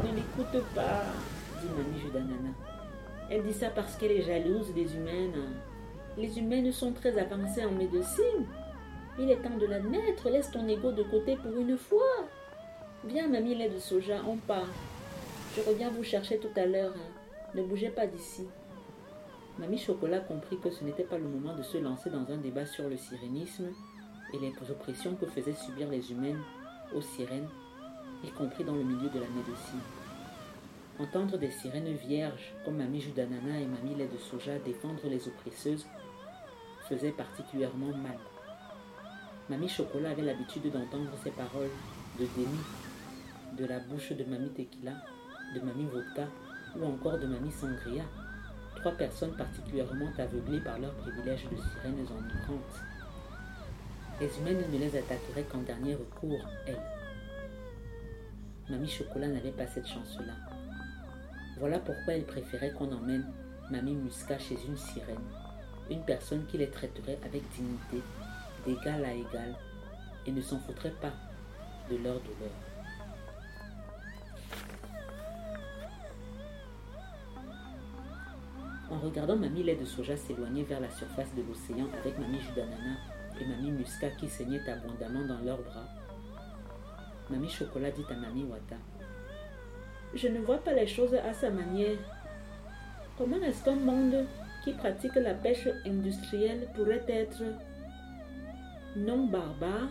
Ne 0.05 0.15
l'écoute 0.15 0.63
pas, 0.75 1.05
dit 1.63 1.69
Mamie 1.75 2.01
Judanana. 2.01 2.51
Elle 3.31 3.43
dit 3.43 3.55
ça 3.55 3.71
parce 3.71 3.97
qu'elle 3.97 4.13
est 4.13 4.23
jalouse 4.23 4.73
des 4.75 4.95
humaines. 4.95 5.55
Les 6.19 6.37
humaines 6.37 6.73
sont 6.73 6.93
très 6.93 7.17
avancées 7.17 7.65
en 7.65 7.71
médecine. 7.71 8.47
Il 9.21 9.31
est 9.31 9.41
temps 9.41 9.57
de 9.57 9.67
l'admettre. 9.67 10.29
Laisse 10.29 10.51
ton 10.51 10.67
ego 10.67 10.91
de 10.91 11.05
côté 11.05 11.37
pour 11.37 11.57
une 11.57 11.79
fois. 11.79 12.27
Viens, 13.05 13.29
mamie 13.29 13.55
lait 13.55 13.69
de 13.69 13.79
soja, 13.79 14.21
on 14.27 14.37
part. 14.37 14.67
Je 15.57 15.63
reviens 15.63 15.91
vous 15.91 16.03
chercher 16.03 16.39
tout 16.39 16.51
à 16.57 16.67
l'heure. 16.67 16.95
Ne 17.55 17.63
bougez 17.63 17.91
pas 17.91 18.09
d'ici. 18.09 18.49
Mamie 19.61 19.79
Chocolat 19.79 20.19
comprit 20.19 20.59
que 20.59 20.71
ce 20.71 20.83
n'était 20.83 21.05
pas 21.05 21.19
le 21.19 21.29
moment 21.29 21.55
de 21.55 21.63
se 21.63 21.79
lancer 21.79 22.11
dans 22.11 22.29
un 22.33 22.37
débat 22.37 22.67
sur 22.67 22.89
le 22.89 22.97
sirénisme 22.97 23.69
et 24.33 24.39
les 24.39 24.53
oppressions 24.71 25.15
que 25.15 25.27
faisaient 25.27 25.55
subir 25.55 25.89
les 25.89 26.11
humaines 26.11 26.41
aux 26.95 27.01
sirènes, 27.01 27.49
y 28.25 28.31
compris 28.31 28.65
dans 28.65 28.75
le 28.75 28.85
milieu 28.85 29.09
de 29.09 29.21
la 29.21 29.29
médecine. 29.29 29.81
Entendre 30.99 31.39
des 31.39 31.51
sirènes 31.51 31.95
vierges 31.95 32.53
comme 32.65 32.77
Mamie 32.77 33.01
Judanana 33.01 33.61
et 33.61 33.67
Mamie 33.67 33.95
lait 33.95 34.09
de 34.09 34.19
soja 34.19 34.59
défendre 34.59 35.03
les 35.05 35.29
oppresseuses 35.29 35.87
faisait 36.89 37.13
particulièrement 37.13 37.97
mal. 37.97 38.19
Mamie 39.49 39.69
Chocolat 39.69 40.11
avait 40.11 40.23
l'habitude 40.23 40.71
d'entendre 40.71 41.11
ces 41.23 41.31
paroles 41.31 41.71
de 42.19 42.27
déni 42.37 42.59
de 43.59 43.65
la 43.65 43.81
bouche 43.81 44.13
de 44.13 44.25
Mamie 44.25 44.51
Tequila, 44.51 44.93
de 45.55 45.61
Mamie 45.61 45.87
Vodka 45.87 46.29
ou 46.77 46.85
encore 46.85 47.19
de 47.19 47.27
Mamie 47.27 47.53
Sangria, 47.53 48.05
trois 48.77 48.93
personnes 48.93 49.37
particulièrement 49.37 50.11
aveuglées 50.19 50.61
par 50.61 50.79
leurs 50.79 50.95
privilèges 50.95 51.45
de 51.51 51.57
sirènes 51.57 51.99
emigrantes. 51.99 52.83
Les 54.21 54.39
humaines 54.39 54.65
ne 54.73 54.79
les 54.79 54.97
attaqueraient 54.97 55.47
qu'en 55.51 55.63
dernier 55.63 55.95
recours, 55.95 56.47
elles. 56.67 56.83
Mamie 58.69 58.89
Chocolat 58.89 59.29
n'avait 59.29 59.53
pas 59.53 59.67
cette 59.67 59.87
chance-là. 59.87 60.35
Voilà 61.59 61.79
pourquoi 61.79 62.15
elle 62.15 62.27
préférait 62.27 62.73
qu'on 62.73 62.93
emmène 62.93 63.27
Mamie 63.71 63.97
Musca 63.97 64.39
chez 64.39 64.59
une 64.67 64.77
sirène, 64.77 65.17
une 65.91 66.03
personne 66.03 66.45
qui 66.47 66.59
les 66.59 66.71
traiterait 66.71 67.19
avec 67.25 67.43
dignité, 67.51 68.03
d'égal 68.67 69.05
à 69.05 69.13
égal, 69.13 69.55
et 70.27 70.33
ne 70.33 70.41
s'en 70.41 70.59
foutrait 70.59 70.95
pas 71.01 71.13
de 71.91 71.97
leur 71.97 72.21
douleur. 72.21 72.53
En 78.91 78.99
regardant 78.99 79.37
Mamie 79.37 79.63
lait 79.63 79.77
de 79.77 79.85
soja 79.85 80.17
s'éloigner 80.17 80.65
vers 80.65 80.81
la 80.81 80.91
surface 80.91 81.35
de 81.35 81.43
l'océan 81.43 81.87
avec 82.01 82.19
Mamie 82.19 82.41
Judanana 82.41 82.97
et 83.39 83.45
Mamie 83.45 83.71
Musca 83.71 84.09
qui 84.11 84.29
saignaient 84.29 84.69
abondamment 84.69 85.27
dans 85.27 85.41
leurs 85.45 85.63
bras, 85.63 85.87
Mamie 87.31 87.51
Chocolat 87.51 87.91
dit 87.91 88.05
à 88.11 88.15
Mamie 88.15 88.45
Wata 88.45 88.77
Je 90.15 90.29
ne 90.29 90.41
vois 90.41 90.59
pas 90.59 90.73
les 90.73 90.87
choses 90.87 91.15
à 91.15 91.35
sa 91.35 91.51
manière. 91.51 91.99
Comment 93.19 93.37
est-ce 93.43 93.63
qu'un 93.65 93.77
monde 93.77 94.25
qui 94.63 94.73
pratique 94.73 95.15
la 95.17 95.35
pêche 95.35 95.69
industrielle 95.87 96.69
pourrait 96.75 97.05
être 97.09 97.43
non 98.97 99.27
barbare 99.27 99.89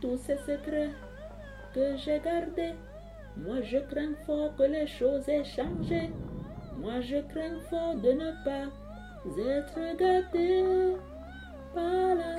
Tous 0.00 0.18
ces 0.18 0.36
secrets 0.38 0.90
que 1.74 1.96
j'ai 1.96 2.20
gardés, 2.20 2.74
moi 3.36 3.60
je 3.62 3.78
crains 3.90 4.14
fort 4.24 4.54
que 4.56 4.64
les 4.64 4.86
choses 4.86 5.28
aient 5.28 5.44
changé. 5.44 6.10
Moi 6.78 7.00
je 7.00 7.16
crains 7.32 7.60
fort 7.68 7.94
de 7.96 8.12
ne 8.12 8.30
pas 8.44 8.66
être 9.38 9.96
gâté 9.98 10.64
par 11.74 12.14
la... 12.14 12.36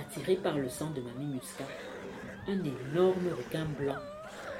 Attiré 0.00 0.36
par 0.36 0.56
le 0.56 0.68
sang 0.68 0.90
de 0.90 1.00
Mamie 1.00 1.34
Muscat, 1.34 1.64
un 2.46 2.62
énorme 2.62 3.28
requin 3.36 3.64
blanc 3.78 4.00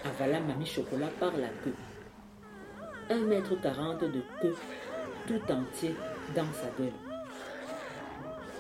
avala 0.04 0.40
Mamie 0.40 0.66
Chocolat 0.66 1.10
par 1.20 1.36
la 1.36 1.48
queue. 1.48 1.74
Un 3.10 3.20
mètre 3.26 3.60
quarante 3.60 4.04
de 4.04 4.22
queue 4.40 4.56
tout 5.26 5.52
entier 5.52 5.94
dans 6.34 6.50
sa 6.52 6.68
gueule. 6.78 6.92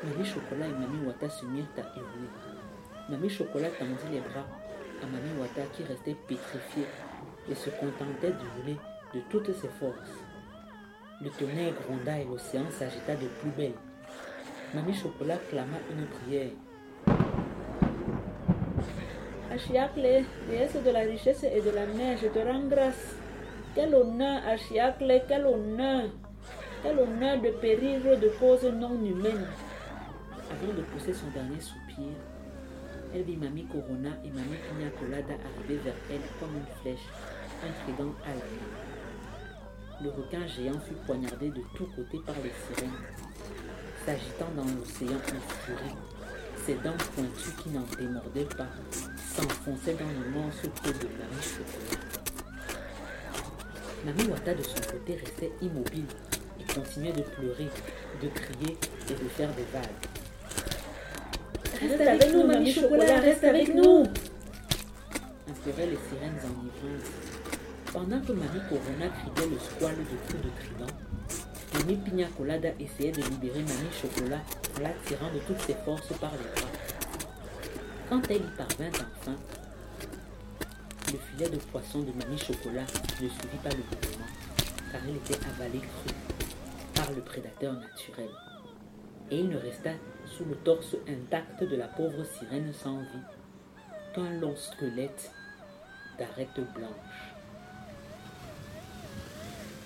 Mamie 0.02 0.26
Chocolat 0.26 0.66
et 0.66 0.72
Mamie 0.72 1.06
Wata 1.06 1.30
se 1.30 1.46
mirent 1.46 1.64
à 1.78 1.98
hurler. 1.98 2.28
Mamie 3.08 3.30
Chocolat 3.30 3.70
tendit 3.70 4.12
les 4.12 4.20
bras 4.20 4.46
à 5.02 5.06
Mamie 5.06 5.40
Wata 5.40 5.62
qui 5.72 5.84
restait 5.84 6.16
pétrifiée 6.28 6.86
et 7.48 7.54
se 7.54 7.70
contentait 7.70 8.32
d'hurler 8.32 8.76
de 9.14 9.20
toutes 9.30 9.54
ses 9.54 9.68
forces. 9.68 10.18
Le 11.22 11.30
tonnerre 11.30 11.72
gronda 11.86 12.18
et 12.18 12.24
l'océan 12.24 12.70
s'agita 12.70 13.14
de 13.14 13.26
plus 13.40 13.50
belle. 13.56 13.74
Mamie 14.74 14.94
Chocolat 14.94 15.38
clama 15.48 15.78
une 15.90 16.06
prière. 16.06 16.50
Achiakle, 19.54 20.24
déesse 20.50 20.82
de 20.84 20.90
la 20.90 21.00
richesse 21.00 21.44
et 21.44 21.60
de 21.60 21.70
la 21.70 21.86
mer, 21.86 22.18
je 22.20 22.26
te 22.26 22.40
rends 22.40 22.66
grâce. 22.66 23.14
Quel 23.74 23.94
honneur, 23.94 24.42
Achiakle, 24.48 25.22
quel 25.28 25.46
honneur. 25.46 26.10
Quel 26.82 26.98
honneur 26.98 27.40
de 27.40 27.50
périr 27.50 28.00
de 28.18 28.28
causes 28.40 28.64
non 28.64 28.94
humaines. 29.04 29.46
Avant 30.50 30.72
de 30.72 30.82
pousser 30.82 31.14
son 31.14 31.28
dernier 31.28 31.60
soupir, 31.60 32.14
elle 33.14 33.22
vit 33.22 33.36
Mamie 33.36 33.66
Corona 33.66 34.10
et 34.24 34.30
Mamie 34.30 34.58
Pina 34.66 34.90
Colada 34.98 35.34
arriver 35.34 35.80
vers 35.84 35.94
elle 36.10 36.26
comme 36.40 36.56
une 36.56 36.74
flèche, 36.82 37.06
un 37.62 37.84
trident 37.84 38.12
à 38.24 38.30
la 38.30 38.34
main. 38.34 40.02
Le 40.02 40.10
requin 40.10 40.46
géant 40.48 40.80
fut 40.80 40.94
poignardé 41.06 41.50
de 41.50 41.62
tous 41.76 41.86
côtés 41.94 42.20
par 42.26 42.34
les 42.42 42.50
sirènes, 42.50 42.90
s'agitant 44.04 44.50
dans 44.56 44.64
l'océan 44.64 45.16
en. 45.16 46.13
Ses 46.66 46.76
dents 46.76 46.96
pointues 47.14 47.62
qui 47.62 47.68
n'en 47.68 47.84
démordaient 47.98 48.48
pas 48.56 48.68
s'enfonçaient 49.36 49.92
dans 49.94 50.08
l'immense 50.08 50.62
peau 50.82 50.88
de 50.92 51.08
Mamie 51.18 51.42
Chocolat. 51.42 52.00
Mamie 54.06 54.30
Wata 54.30 54.54
de 54.54 54.62
son 54.62 54.80
côté 54.90 55.16
restait 55.16 55.52
immobile 55.60 56.06
et 56.58 56.72
continuait 56.72 57.12
de 57.12 57.20
pleurer, 57.20 57.68
de 58.22 58.28
crier 58.28 58.78
et 59.10 59.12
de 59.12 59.28
faire 59.28 59.50
des 59.54 59.66
vagues. 59.74 59.84
Reste 61.82 62.00
avec 62.00 62.32
nous, 62.32 62.46
Mamie 62.46 62.72
Chocolat, 62.72 63.20
reste 63.20 63.44
avec 63.44 63.74
nous. 63.74 64.04
imploraient 65.46 65.86
les 65.86 65.98
sirènes 66.08 66.40
enivrantes. 66.44 67.10
Pendant 67.92 68.20
que 68.20 68.32
Mamie 68.32 68.62
Corona 68.70 69.08
criait 69.10 69.50
le 69.50 69.58
squale 69.58 69.96
de 69.96 70.32
coups 70.32 70.42
de 70.42 70.48
trident, 70.60 70.94
Mamie 71.74 71.96
Pina 71.96 72.26
Colada 72.38 72.70
essayait 72.80 73.12
de 73.12 73.20
libérer 73.20 73.60
Mamie 73.60 73.92
Chocolat 74.00 74.40
en 74.76 74.82
la 74.82 74.90
tirant 75.04 75.32
de 75.32 75.38
toutes 75.40 75.60
ses 75.60 75.74
forces 75.74 76.12
par 76.18 76.32
les 76.32 76.60
bras. 76.60 76.70
Quand 78.08 78.22
elle 78.30 78.42
y 78.42 78.56
parvint 78.56 78.88
enfin, 78.88 79.36
le 81.12 81.18
filet 81.18 81.48
de 81.48 81.56
poisson 81.56 82.00
de 82.00 82.12
Mamie 82.12 82.38
Chocolat 82.38 82.86
ne 83.20 83.28
suivit 83.28 83.58
pas 83.62 83.70
le 83.70 83.76
mouvement, 83.76 84.26
car 84.92 85.00
il 85.08 85.16
était 85.16 85.38
avalé 85.46 85.78
cru 85.78 86.14
par 86.94 87.10
le 87.12 87.22
prédateur 87.22 87.72
naturel. 87.74 88.28
Et 89.30 89.38
il 89.38 89.48
ne 89.48 89.56
resta 89.56 89.90
sous 90.26 90.44
le 90.44 90.56
torse 90.56 90.96
intact 91.08 91.64
de 91.64 91.76
la 91.76 91.88
pauvre 91.88 92.24
sirène 92.24 92.72
sans 92.72 92.98
vie 92.98 93.24
qu'un 94.14 94.30
long 94.38 94.56
squelette 94.56 95.30
d'arête 96.18 96.60
blanche. 96.74 97.34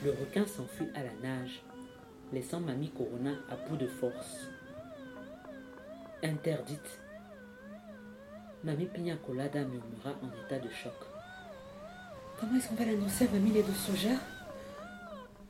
Le 0.05 0.11
requin 0.11 0.47
s'enfuit 0.47 0.89
à 0.95 1.03
la 1.03 1.13
nage, 1.23 1.63
laissant 2.33 2.61
Mamie 2.61 2.91
Corona 2.91 3.33
à 3.51 3.57
bout 3.69 3.77
de 3.77 3.87
force. 3.87 4.49
Interdite, 6.21 7.01
Mamie 8.65 8.87
Pina 8.87 9.15
Colada 9.25 9.61
murmura 9.61 10.11
en 10.21 10.45
état 10.45 10.59
de 10.59 10.69
choc. 10.69 10.93
Comment 12.41 12.57
est-ce 12.57 12.69
qu'on 12.69 12.75
va 12.75 12.87
l'annoncer 12.87 13.29
à 13.29 13.31
Mamie 13.31 13.53
lait 13.53 13.63
de 13.63 13.71
soja 13.71 14.17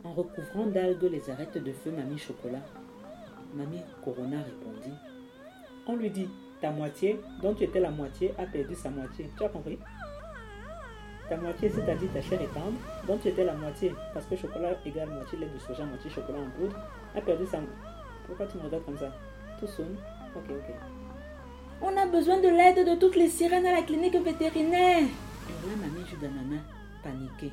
En 0.05 0.13
recouvrant 0.13 0.67
d'algues 0.67 1.11
les 1.11 1.31
arêtes 1.31 1.57
de 1.57 1.73
feu 1.73 1.91
Mamie 1.91 2.19
Chocolat, 2.19 2.61
Mamie 3.55 3.81
Corona 4.05 4.43
répondit 4.43 4.93
On 5.87 5.97
lui 5.97 6.11
dit 6.11 6.29
ta 6.61 6.71
moitié, 6.71 7.19
dont 7.41 7.55
tu 7.55 7.65
étais 7.65 7.81
la 7.81 7.91
moitié, 7.91 8.35
a 8.37 8.45
perdu 8.45 8.75
sa 8.75 8.91
moitié. 8.91 9.31
Tu 9.39 9.45
as 9.45 9.49
compris? 9.49 9.79
Ta 11.31 11.39
moitié, 11.39 11.71
c'est-à-dire 11.71 12.13
ta 12.13 12.21
chair 12.21 12.43
est 12.43 12.53
tendre, 12.53 12.77
dont 13.07 13.17
tu 13.17 13.29
étais 13.29 13.45
la 13.45 13.55
moitié, 13.55 13.95
parce 14.13 14.27
que 14.27 14.37
chocolat 14.37 14.77
égale 14.85 15.09
moitié 15.09 15.39
lait 15.39 15.49
de 15.49 15.59
soja, 15.61 15.87
moitié 15.87 16.11
chocolat 16.11 16.41
en 16.41 16.51
poudre, 16.51 16.77
a 17.17 17.23
perdu 17.23 17.47
sa. 17.47 17.61
Pourquoi 18.27 18.45
tu 18.45 18.59
me 18.59 18.65
regardes 18.65 18.85
comme 18.85 18.99
ça? 18.99 19.11
Tout 19.59 19.67
soon 19.67 19.97
Ok, 20.37 20.45
ok. 20.51 20.75
On 21.81 21.97
a 21.97 22.07
besoin 22.07 22.41
de 22.41 22.49
l'aide 22.49 22.87
de 22.87 22.95
toutes 22.99 23.17
les 23.17 23.29
sirènes 23.29 23.67
à 23.67 23.73
la 23.73 23.83
clinique 23.83 24.17
vétérinaire. 24.17 25.05
Et 25.05 25.69
là, 25.69 25.77
Mamie 25.81 26.07
Judanana, 26.07 26.61
paniquée, 27.03 27.53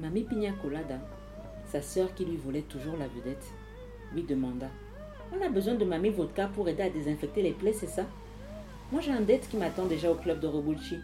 Mamie 0.00 0.24
Pina 0.24 0.52
Colada, 0.62 0.98
sa 1.66 1.82
sœur 1.82 2.14
qui 2.14 2.24
lui 2.24 2.36
volait 2.36 2.62
toujours 2.62 2.96
la 2.96 3.06
vedette, 3.08 3.44
lui 4.14 4.22
demanda 4.22 4.68
On 5.32 5.44
a 5.44 5.50
besoin 5.50 5.74
de 5.74 5.84
Mamie 5.84 6.08
Vodka 6.08 6.48
pour 6.54 6.68
aider 6.68 6.84
à 6.84 6.90
désinfecter 6.90 7.42
les 7.42 7.52
plaies, 7.52 7.74
c'est 7.74 7.86
ça? 7.86 8.04
Moi 8.90 9.02
j'ai 9.02 9.12
un 9.12 9.20
dette 9.20 9.48
qui 9.50 9.58
m'attend 9.58 9.84
déjà 9.84 10.10
au 10.10 10.14
club 10.14 10.40
de 10.40 10.46
Robuchi. 10.46 10.98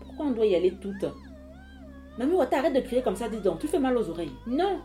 Pourquoi 0.00 0.26
on 0.26 0.30
doit 0.30 0.46
y 0.46 0.56
aller 0.56 0.74
toutes 0.80 1.06
Mamie 2.18 2.34
Wata, 2.34 2.58
arrête 2.58 2.74
de 2.74 2.80
crier 2.80 3.02
comme 3.02 3.14
ça, 3.14 3.28
dis 3.28 3.40
donc, 3.40 3.60
tu 3.60 3.68
fais 3.68 3.78
mal 3.78 3.96
aux 3.96 4.10
oreilles. 4.10 4.32
Non, 4.48 4.80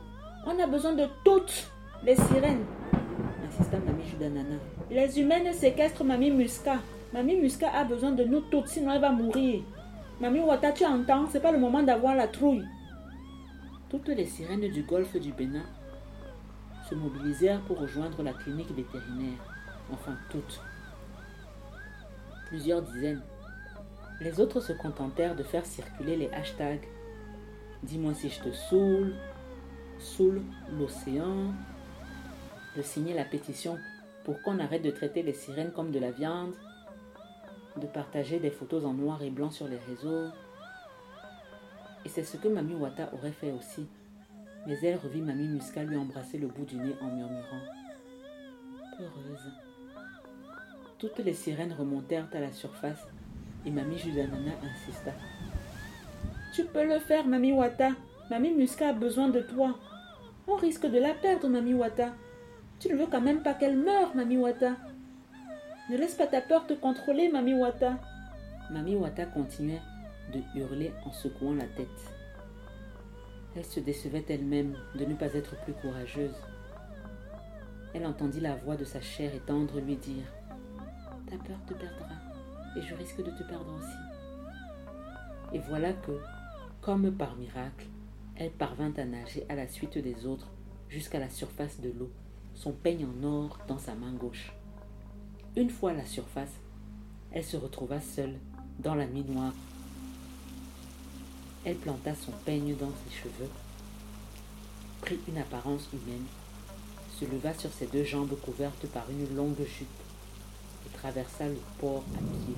on 0.46 0.64
a 0.64 0.68
besoin 0.68 0.94
de 0.94 1.08
toutes 1.26 1.72
les 2.04 2.16
sirènes. 2.16 2.64
Mamie 3.60 4.10
Judanana. 4.10 4.56
Les 4.90 5.20
humaines 5.20 5.54
séquestrent 5.54 6.04
Mamie 6.04 6.32
Musca. 6.32 6.80
Mamie 7.14 7.40
Musca 7.40 7.70
a 7.72 7.84
besoin 7.84 8.12
de 8.12 8.24
nous 8.24 8.42
toutes, 8.42 8.68
sinon 8.68 8.94
elle 8.94 9.02
va 9.02 9.12
mourir. 9.12 9.64
Mamie 10.20 10.40
Wata, 10.40 10.72
tu 10.72 10.86
entends, 10.86 11.28
c'est 11.32 11.40
pas 11.40 11.52
le 11.52 11.60
moment 11.60 11.84
d'avoir 11.84 12.16
la 12.16 12.28
trouille. 12.28 12.66
Toutes 13.90 14.08
les 14.08 14.26
sirènes 14.26 14.68
du 14.72 14.84
golfe 14.84 15.16
du 15.18 15.32
Bénin 15.32 15.66
se 16.90 16.96
mobilisèrent 16.96 17.62
pour 17.62 17.80
rejoindre 17.80 18.24
la 18.24 18.34
clinique 18.34 18.72
vétérinaire. 18.76 19.40
Enfin, 19.92 20.18
toutes. 20.30 20.62
Plusieurs 22.48 22.82
dizaines. 22.82 23.22
Les 24.22 24.40
autres 24.40 24.62
se 24.62 24.74
contentèrent 24.74 25.36
de 25.36 25.44
faire 25.44 25.66
circuler 25.66 26.16
les 26.16 26.30
hashtags 26.30 26.88
Dis-moi 27.84 28.14
si 28.14 28.30
je 28.30 28.40
te 28.40 28.52
saoule, 28.52 29.14
saoule 30.00 30.42
l'océan, 30.80 31.54
de 32.76 32.82
signer 32.82 33.14
la 33.14 33.26
pétition 33.26 33.78
pour 34.24 34.42
qu'on 34.42 34.60
arrête 34.60 34.84
de 34.84 34.92
traiter 34.92 35.24
les 35.24 35.34
sirènes 35.34 35.72
comme 35.72 35.92
de 35.92 36.00
la 36.00 36.12
viande, 36.12 36.54
de 37.78 37.88
partager 37.88 38.40
des 38.40 38.52
photos 38.52 38.86
en 38.86 38.94
noir 38.94 39.22
et 39.22 39.30
blanc 39.30 39.52
sur 39.52 39.68
les 39.68 39.78
réseaux. 39.78 40.28
Et 42.06 42.10
c'est 42.10 42.24
ce 42.24 42.38
que 42.38 42.48
Mamie 42.48 42.76
Wata 42.76 43.10
aurait 43.14 43.32
fait 43.32 43.52
aussi. 43.52 43.88
Mais 44.68 44.78
elle 44.82 44.98
revit 44.98 45.22
Mamie 45.22 45.48
Musca 45.48 45.84
lui 45.84 45.98
embrasser 45.98 46.38
le 46.38 46.48
bout 46.48 46.66
du 46.66 46.78
nez 46.78 46.96
en 47.02 47.08
murmurant 47.08 47.62
Peureuse. 48.98 49.52
Toutes 51.00 51.20
les 51.20 51.34
sirènes 51.34 51.74
remontèrent 51.74 52.28
à 52.32 52.40
la 52.40 52.52
surface 52.52 53.06
et 53.66 53.72
Mamie 53.72 53.98
Judanana 53.98 54.52
insista. 54.64 55.12
Tu 56.54 56.64
peux 56.66 56.88
le 56.88 57.00
faire, 57.00 57.26
Mamie 57.26 57.52
Wata. 57.52 57.92
Mamie 58.30 58.54
Musca 58.54 58.90
a 58.90 58.94
besoin 58.94 59.28
de 59.28 59.42
toi. 59.42 59.78
On 60.48 60.56
risque 60.56 60.86
de 60.86 61.00
la 61.00 61.14
perdre, 61.14 61.50
Mamie 61.50 61.74
Wata. 61.74 62.14
Tu 62.84 62.90
ne 62.90 62.98
veux 62.98 63.08
quand 63.08 63.22
même 63.22 63.42
pas 63.42 63.54
qu'elle 63.54 63.78
meure, 63.78 64.14
Mamie 64.14 64.36
Wata. 64.36 64.76
Ne 65.90 65.96
laisse 65.96 66.16
pas 66.16 66.28
ta 66.28 66.42
peur 66.42 66.68
te 66.68 66.74
contrôler, 66.74 67.30
Mami 67.32 67.54
Wata. 67.54 67.98
Mami 68.72 68.98
Wata 68.98 69.26
continuait 69.26 69.80
de 70.34 70.42
hurler 70.54 70.92
en 71.06 71.14
secouant 71.14 71.54
la 71.54 71.64
tête. 71.64 71.88
Elle 73.56 73.64
se 73.64 73.80
décevait 73.80 74.26
elle-même 74.28 74.76
de 74.96 75.06
ne 75.06 75.16
pas 75.16 75.34
être 75.34 75.56
plus 75.64 75.72
courageuse. 75.72 76.36
Elle 77.94 78.06
entendit 78.06 78.42
la 78.42 78.58
voix 78.58 78.76
de 78.76 78.84
sa 78.84 79.00
chère 79.00 79.34
et 79.34 79.40
tendre 79.40 79.80
lui 79.80 79.96
dire 79.96 80.26
Ta 81.30 81.38
peur 81.38 81.60
te 81.66 81.76
perdra, 81.76 82.10
et 82.76 82.82
je 82.82 82.96
risque 82.96 83.24
de 83.24 83.32
te 83.32 83.44
perdre 83.44 83.74
aussi. 83.80 85.54
Et 85.54 85.60
voilà 85.60 85.94
que, 85.94 86.20
comme 86.82 87.16
par 87.16 87.38
miracle, 87.38 87.88
elle 88.36 88.52
parvint 88.52 88.92
à 88.98 89.06
nager 89.06 89.46
à 89.48 89.56
la 89.56 89.70
suite 89.70 89.98
des 89.98 90.26
autres 90.26 90.52
jusqu'à 90.90 91.20
la 91.20 91.30
surface 91.30 91.80
de 91.80 91.90
l'eau, 91.90 92.12
son 92.56 92.72
peigne 92.72 93.06
en 93.06 93.24
or 93.26 93.58
dans 93.68 93.78
sa 93.78 93.96
main 93.96 94.14
gauche. 94.14 94.54
Une 95.56 95.70
fois 95.70 95.92
à 95.92 95.94
la 95.94 96.06
surface, 96.06 96.60
elle 97.32 97.44
se 97.44 97.58
retrouva 97.58 98.02
seule 98.02 98.40
dans 98.80 98.96
la 98.96 99.06
nuit 99.06 99.26
noire. 99.28 99.54
Elle 101.66 101.78
planta 101.78 102.14
son 102.16 102.32
peigne 102.46 102.76
dans 102.76 102.92
ses 102.92 103.16
cheveux, 103.16 103.50
prit 105.02 105.20
une 105.28 105.38
apparence 105.38 105.88
humaine, 105.94 106.26
se 107.20 107.26
leva 107.26 107.54
sur 107.54 107.72
ses 107.72 107.88
deux 107.88 108.04
jambes 108.04 108.36
couvertes 108.42 108.88
par 108.88 109.10
une 109.10 109.36
longue 109.36 109.66
jupe 109.66 109.88
et 110.86 110.98
traversa 110.98 111.48
le 111.48 111.60
port 111.80 112.04
à 112.16 112.18
pied. 112.18 112.56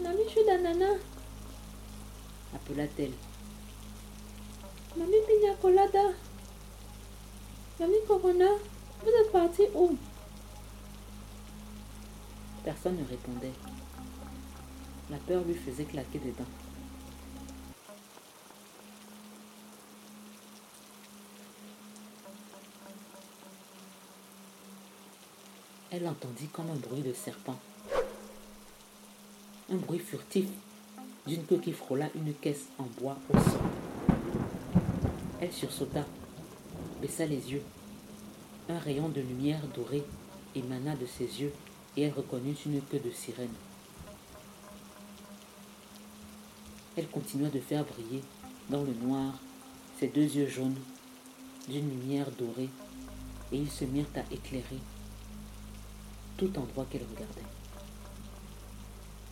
Nami 0.00 0.62
Nana, 0.62 0.94
appela-t-elle. 2.54 3.12
Mami 4.96 5.16
Pina 5.26 5.54
Colada, 5.60 6.12
Mami 7.80 7.96
Corona, 8.06 8.50
vous 9.02 9.08
êtes 9.08 9.32
parti 9.32 9.62
où? 9.74 9.96
Personne 12.64 12.96
ne 12.96 13.04
répondait. 13.04 13.52
La 15.10 15.16
peur 15.18 15.42
lui 15.44 15.54
faisait 15.54 15.84
claquer 15.84 16.18
des 16.18 16.32
dents. 16.32 16.44
Elle 25.90 26.08
entendit 26.08 26.48
comme 26.48 26.70
un 26.70 26.76
bruit 26.76 27.02
de 27.02 27.12
serpent. 27.12 27.58
Un 29.70 29.76
bruit 29.76 29.98
furtif 29.98 30.46
d'une 31.26 31.44
queue 31.44 31.58
qui 31.58 31.72
frôla 31.72 32.08
une 32.14 32.34
caisse 32.34 32.68
en 32.78 32.86
bois 33.00 33.16
au 33.32 33.38
sol. 33.38 33.60
Elle 35.40 35.52
sursauta, 35.52 36.04
baissa 37.00 37.26
les 37.26 37.52
yeux. 37.52 37.62
Un 38.68 38.78
rayon 38.78 39.08
de 39.08 39.20
lumière 39.20 39.62
dorée 39.74 40.04
émana 40.54 40.94
de 40.96 41.06
ses 41.06 41.24
yeux 41.40 41.52
et 41.96 42.02
elle 42.02 42.12
reconnut 42.12 42.56
une 42.66 42.80
queue 42.82 43.00
de 43.00 43.10
sirène. 43.10 43.54
Elle 46.96 47.08
continua 47.08 47.48
de 47.48 47.60
faire 47.60 47.84
briller 47.84 48.22
dans 48.68 48.82
le 48.82 48.94
noir 48.94 49.34
ses 49.98 50.08
deux 50.08 50.20
yeux 50.36 50.48
jaunes 50.48 50.78
d'une 51.68 51.88
lumière 51.88 52.30
dorée 52.38 52.68
et 53.52 53.56
ils 53.56 53.70
se 53.70 53.84
mirent 53.84 54.06
à 54.16 54.32
éclairer 54.32 54.78
tout 56.36 56.50
endroit 56.58 56.86
qu'elle 56.90 57.06
regardait. 57.14 57.61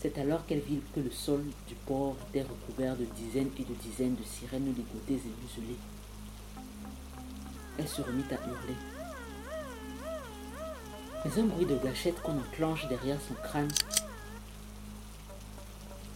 C'est 0.01 0.17
alors 0.17 0.47
qu'elle 0.47 0.61
vit 0.61 0.81
que 0.95 1.01
le 1.01 1.11
sol 1.11 1.45
du 1.69 1.75
port 1.75 2.17
était 2.29 2.43
recouvert 2.43 2.97
de 2.97 3.05
dizaines 3.05 3.51
et 3.59 3.65
de 3.65 3.75
dizaines 3.75 4.17
de 4.17 4.25
sirènes 4.25 4.75
ligotées 4.75 5.21
et 5.27 5.43
muselées. 5.43 5.77
Elle 7.79 7.87
se 7.87 8.01
remit 8.01 8.25
à 8.31 8.49
hurler. 8.49 8.77
Mais 11.23 11.39
un 11.39 11.45
bruit 11.45 11.67
de 11.67 11.77
gâchette 11.77 12.19
qu'on 12.23 12.39
enclenche 12.39 12.89
derrière 12.89 13.19
son 13.21 13.35
crâne 13.35 13.69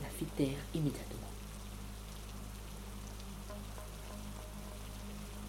la 0.03 0.09
fit 0.19 0.25
taire 0.35 0.57
immédiatement. 0.75 1.29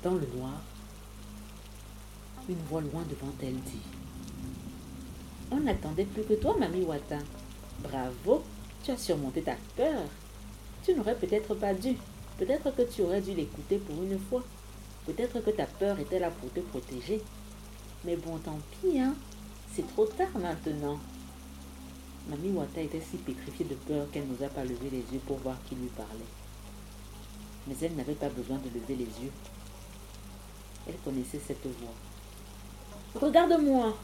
Dans 0.04 0.16
le 0.16 0.28
noir, 0.36 0.62
une 2.50 2.64
voix 2.70 2.82
loin 2.82 3.04
devant 3.10 3.34
elle 3.42 3.62
dit 3.62 3.80
On 5.52 5.62
n'attendait 5.62 6.04
plus 6.04 6.24
que 6.24 6.34
toi, 6.34 6.58
Mamie 6.60 6.84
Wata. 6.84 7.20
Bravo, 7.80 8.44
tu 8.84 8.92
as 8.92 8.98
surmonté 8.98 9.42
ta 9.42 9.56
peur. 9.76 10.04
Tu 10.84 10.94
n'aurais 10.94 11.16
peut-être 11.16 11.56
pas 11.56 11.74
dû. 11.74 11.96
Peut-être 12.38 12.76
que 12.76 12.82
tu 12.84 13.02
aurais 13.02 13.22
dû 13.22 13.34
l'écouter 13.34 13.78
pour 13.78 14.02
une 14.04 14.20
fois. 14.20 14.44
Peut-être 15.06 15.40
que 15.40 15.52
ta 15.52 15.66
peur 15.66 16.00
était 16.00 16.20
là 16.20 16.30
pour 16.32 16.52
te 16.52 16.60
protéger. 16.60 17.22
Mais 18.04 18.16
bon, 18.16 18.38
tant 18.38 18.60
pis, 18.72 19.00
hein. 19.00 19.16
C'est 19.74 19.88
trop 19.94 20.06
tard 20.06 20.38
maintenant. 20.40 21.00
Mamie 22.28 22.52
Wata 22.52 22.82
était 22.82 23.02
si 23.02 23.18
pétrifiée 23.18 23.66
de 23.66 23.76
peur 23.76 24.08
qu'elle 24.12 24.28
n'osa 24.28 24.48
pas 24.50 24.64
lever 24.64 24.90
les 24.90 25.14
yeux 25.14 25.22
pour 25.28 25.38
voir 25.38 25.58
qui 25.68 25.76
lui 25.76 25.88
parlait. 25.88 26.10
Mais 27.68 27.76
elle 27.82 27.96
n'avait 27.96 28.14
pas 28.14 28.30
besoin 28.30 28.58
de 28.58 28.70
lever 28.70 28.96
les 28.96 29.24
yeux. 29.24 29.32
Elle 30.88 30.98
connaissait 31.04 31.42
cette 31.46 31.66
voix. 31.66 31.94
Regarde-moi, 33.22 33.96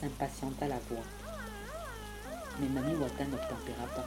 s'impatienta 0.00 0.68
la 0.68 0.78
voix. 0.90 1.31
Mais 2.60 2.68
Mamie 2.68 2.96
Wata 2.96 3.24
n'obtempéra 3.24 3.86
pas. 3.94 4.06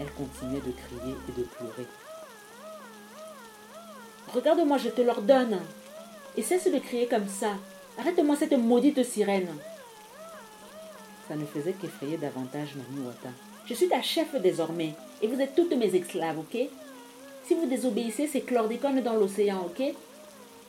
Elle 0.00 0.10
continuait 0.12 0.60
de 0.60 0.72
crier 0.72 1.14
et 1.28 1.32
de 1.40 1.44
pleurer. 1.44 1.86
Regarde-moi, 4.32 4.78
je 4.78 4.90
te 4.90 5.00
l'ordonne. 5.00 5.58
Et 6.36 6.42
cesse 6.42 6.70
de 6.70 6.78
crier 6.78 7.06
comme 7.06 7.28
ça. 7.28 7.52
Arrête-moi 7.98 8.36
cette 8.36 8.56
maudite 8.56 9.02
sirène. 9.02 9.48
Ça 11.26 11.36
ne 11.36 11.44
faisait 11.46 11.72
qu'effrayer 11.72 12.16
davantage 12.16 12.74
Mamie 12.76 13.06
Wata. 13.06 13.30
Je 13.66 13.74
suis 13.74 13.88
ta 13.88 14.02
chef 14.02 14.34
désormais. 14.40 14.94
Et 15.20 15.26
vous 15.26 15.40
êtes 15.40 15.54
toutes 15.54 15.76
mes 15.76 15.94
esclaves, 15.94 16.38
ok? 16.38 16.58
Si 17.46 17.54
vous 17.54 17.66
désobéissez, 17.66 18.26
c'est 18.26 18.42
chlordécone 18.42 19.02
dans 19.02 19.14
l'océan, 19.14 19.66
ok? 19.66 19.94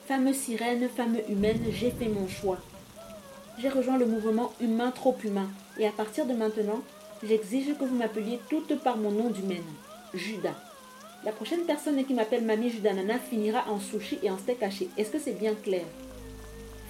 Femme 0.08 0.34
sirène, 0.34 0.90
femme 0.90 1.18
humaine, 1.30 1.62
j'ai 1.72 1.92
fait 1.92 2.08
mon 2.08 2.28
choix. 2.28 2.58
J'ai 3.60 3.70
rejoint 3.70 3.98
le 3.98 4.06
mouvement 4.06 4.54
humain 4.60 4.92
trop 4.92 5.16
humain. 5.24 5.50
Et 5.80 5.88
à 5.88 5.92
partir 5.92 6.26
de 6.26 6.34
maintenant, 6.34 6.82
j'exige 7.24 7.74
que 7.78 7.86
vous 7.86 7.96
m'appeliez 7.96 8.40
toutes 8.50 8.78
par 8.84 8.98
mon 8.98 9.12
nom 9.12 9.30
d'humaine. 9.30 9.64
Judas. 10.14 10.56
La 11.24 11.32
prochaine 11.32 11.66
personne 11.66 12.04
qui 12.06 12.14
m'appelle 12.14 12.46
Mamie 12.46 12.70
Judanana 12.70 13.18
finira 13.18 13.66
en 13.70 13.80
sushi 13.80 14.20
et 14.22 14.30
en 14.30 14.38
steak 14.38 14.62
haché. 14.62 14.90
Est-ce 14.98 15.12
que 15.12 15.20
c'est 15.20 15.40
bien 15.40 15.54
clair? 15.56 15.86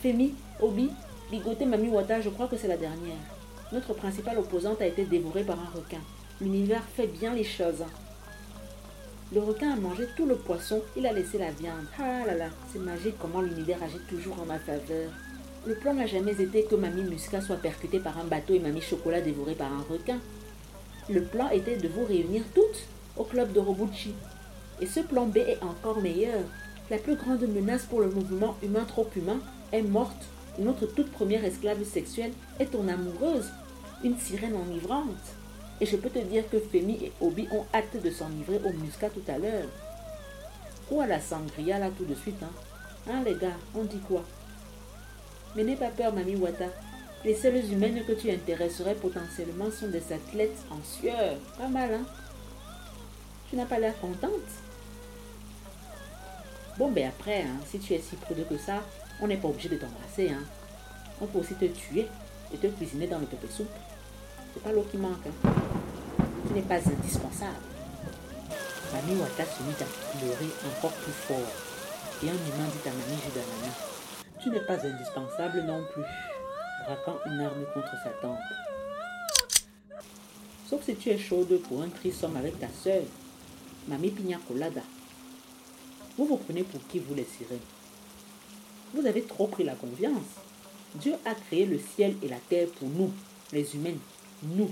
Femi, 0.02 0.34
Obi, 0.62 0.90
Ligoté, 1.32 1.66
Mami 1.66 1.90
Wata, 1.90 2.22
je 2.22 2.30
crois 2.30 2.48
que 2.48 2.58
c'est 2.58 2.68
la 2.68 2.78
dernière. 2.78 3.18
Notre 3.72 3.94
principale 3.94 4.40
opposante 4.40 4.82
a 4.82 4.88
été 4.88 5.06
dévorée 5.06 5.44
par 5.44 5.60
un 5.60 5.70
requin. 5.76 6.02
L'univers 6.42 6.84
fait 6.96 7.08
bien 7.08 7.34
les 7.34 7.44
choses. 7.44 7.84
Le 9.32 9.42
requin 9.42 9.74
a 9.74 9.76
mangé 9.76 10.08
tout 10.18 10.26
le 10.26 10.36
poisson, 10.36 10.82
il 10.98 11.06
a 11.06 11.14
laissé 11.14 11.38
la 11.38 11.52
viande. 11.52 11.86
Ah 12.00 12.26
là 12.26 12.34
là, 12.34 12.50
c'est 12.72 12.80
magique 12.80 13.16
comment 13.20 13.42
l'univers 13.42 13.84
agit 13.84 14.00
toujours 14.10 14.42
en 14.42 14.46
ma 14.46 14.58
faveur. 14.58 15.12
Le 15.66 15.76
plan 15.76 15.94
n'a 15.94 16.08
jamais 16.08 16.42
été 16.42 16.64
que 16.64 16.76
Mamie 16.76 17.04
Musca 17.04 17.42
soit 17.42 17.58
percutée 17.58 18.00
par 18.00 18.18
un 18.18 18.24
bateau 18.24 18.54
et 18.54 18.60
Mamie 18.60 18.82
Chocolat 18.82 19.22
dévorée 19.22 19.56
par 19.56 19.72
un 19.72 19.84
requin. 19.90 20.20
Le 21.10 21.22
plan 21.22 21.50
était 21.50 21.78
de 21.78 21.88
vous 21.88 22.06
réunir 22.06 22.44
toutes 22.56 22.88
au 23.18 23.24
club 23.24 23.52
de 23.52 23.60
Robucci. 23.60 24.14
Et 24.80 24.86
ce 24.86 25.02
plan 25.02 25.26
B 25.26 25.38
est 25.38 25.62
encore 25.62 26.02
meilleur. 26.02 26.40
La 26.90 26.98
plus 26.98 27.16
grande 27.16 27.42
menace 27.42 27.84
pour 27.84 28.00
le 28.00 28.10
mouvement 28.10 28.56
humain 28.64 28.86
trop 28.86 29.08
humain 29.16 29.40
est 29.74 29.82
morte. 29.82 30.26
Notre 30.58 30.86
toute 30.86 31.12
première 31.12 31.44
esclave 31.44 31.84
sexuelle 31.84 32.32
est 32.60 32.72
ton 32.72 32.88
amoureuse, 32.88 33.50
une 34.04 34.18
sirène 34.18 34.56
enivrante. 34.56 35.36
Et 35.82 35.86
je 35.86 35.98
peux 35.98 36.10
te 36.10 36.20
dire 36.20 36.50
que 36.50 36.60
Femi 36.60 36.94
et 37.04 37.12
Obi 37.22 37.48
ont 37.52 37.66
hâte 37.74 38.02
de 38.02 38.10
s'enivrer 38.10 38.60
au 38.66 38.72
muscat 38.72 39.10
tout 39.10 39.24
à 39.28 39.38
l'heure. 39.38 39.68
Ou 40.90 41.02
à 41.02 41.06
la 41.08 41.20
sangria 41.20 41.80
là 41.80 41.90
tout 41.96 42.06
de 42.06 42.16
suite, 42.16 42.42
hein? 42.42 42.52
Hein 43.10 43.24
les 43.26 43.36
gars, 43.36 43.58
on 43.76 43.84
dit 43.84 44.00
quoi? 44.00 44.24
Mais 45.56 45.64
n'aie 45.64 45.76
pas 45.76 45.90
peur, 45.90 46.14
Mamie 46.14 46.36
Wata. 46.36 46.66
Les 47.26 47.36
seules 47.36 47.72
humaines 47.72 48.04
que 48.06 48.14
tu 48.14 48.32
intéresserais 48.32 48.96
potentiellement 48.96 49.70
sont 49.72 49.90
des 49.90 50.14
athlètes 50.14 50.58
en 50.72 50.82
sueur. 50.84 51.38
Pas 51.58 51.68
mal, 51.68 51.94
hein? 51.94 52.06
Tu 53.50 53.56
n'as 53.56 53.66
pas 53.66 53.80
l'air 53.80 54.00
contente? 54.00 54.32
Bon, 56.78 56.90
ben 56.92 57.10
après, 57.10 57.42
hein, 57.42 57.60
si 57.70 57.80
tu 57.80 57.94
es 57.94 58.00
si 58.00 58.16
prude 58.16 58.48
que 58.48 58.58
ça, 58.58 58.84
on 59.20 59.28
n'est 59.28 59.38
pas 59.38 59.50
obligé 59.50 59.68
de 59.68 59.76
t'embrasser. 59.76 60.30
Hein. 60.30 60.44
On 61.20 61.26
peut 61.26 61.40
aussi 61.40 61.56
te 61.56 61.66
tuer 61.66 62.08
et 62.54 62.58
te 62.58 62.68
cuisiner 62.68 63.08
dans 63.08 63.20
le 63.20 63.26
pépé 63.26 63.48
soupe. 63.52 63.68
C'est 64.54 64.64
pas 64.64 64.72
l'eau 64.72 64.86
qui 64.90 64.98
manque. 64.98 65.26
Hein. 65.28 65.52
Tu 66.48 66.54
n'es 66.54 66.62
pas 66.62 66.76
indispensable. 66.76 67.52
Mamie 68.94 69.20
Wata 69.20 69.44
se 69.44 69.64
mit 69.64 69.74
à 69.74 70.18
pleurer 70.18 70.52
encore 70.70 70.94
plus 70.94 71.12
fort. 71.12 71.52
Et 72.24 72.30
un 72.30 72.34
humain 72.34 72.70
dit 72.72 72.88
à 72.88 72.92
Mamie 72.92 73.22
Judanana 73.24 73.89
Tu 74.42 74.50
n'es 74.50 74.62
pas 74.62 74.86
indispensable 74.86 75.64
non 75.64 75.84
plus, 75.92 76.04
braquant 76.86 77.20
une 77.26 77.42
arme 77.42 77.66
contre 77.74 77.92
sa 78.04 78.10
tempe. 78.22 78.40
Sauf 80.70 80.86
si 80.86 80.96
tu 80.96 81.10
es 81.10 81.18
chaude 81.18 81.60
pour 81.68 81.82
un 81.82 81.90
trisomme 81.90 82.38
avec 82.38 82.58
ta 82.58 82.70
sœur, 82.70 83.04
Mamie 83.90 84.12
Pina 84.12 84.38
Colada. 84.48 84.82
Vous 86.18 86.26
vous 86.26 86.38
prenez 86.38 86.64
pour 86.64 86.80
qui, 86.88 87.00
vous 87.00 87.16
les 87.16 87.26
sirènes 87.26 87.60
Vous 88.94 89.06
avez 89.06 89.24
trop 89.24 89.48
pris 89.48 89.66
la 89.66 89.76
confiance. 89.76 90.38
Dieu 90.96 91.16
a 91.26 91.36
créé 91.36 91.66
le 91.66 91.80
ciel 91.80 92.16
et 92.24 92.30
la 92.30 92.40
terre 92.50 92.68
pour 92.80 92.88
nous, 92.88 93.12
les 93.52 93.76
humains, 93.76 93.98
nous. 94.44 94.72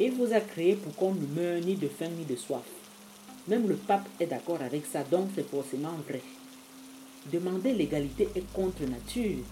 Et 0.00 0.06
il 0.06 0.12
vous 0.12 0.32
a 0.32 0.40
créé 0.40 0.74
pour 0.74 0.94
qu'on 0.96 1.14
ne 1.14 1.26
meure 1.26 1.60
ni 1.60 1.76
de 1.76 1.88
faim 1.88 2.08
ni 2.16 2.24
de 2.24 2.36
soif. 2.36 2.66
Même 3.46 3.68
le 3.68 3.76
pape 3.76 4.08
est 4.18 4.26
d'accord 4.26 4.62
avec 4.62 4.84
ça, 4.84 5.04
donc 5.04 5.28
c'est 5.34 5.48
forcément 5.48 5.94
vrai. 6.08 6.22
Demander 7.32 7.74
l'égalité 7.74 8.28
est 8.34 8.52
contre 8.54 8.84
nature. 8.84 9.44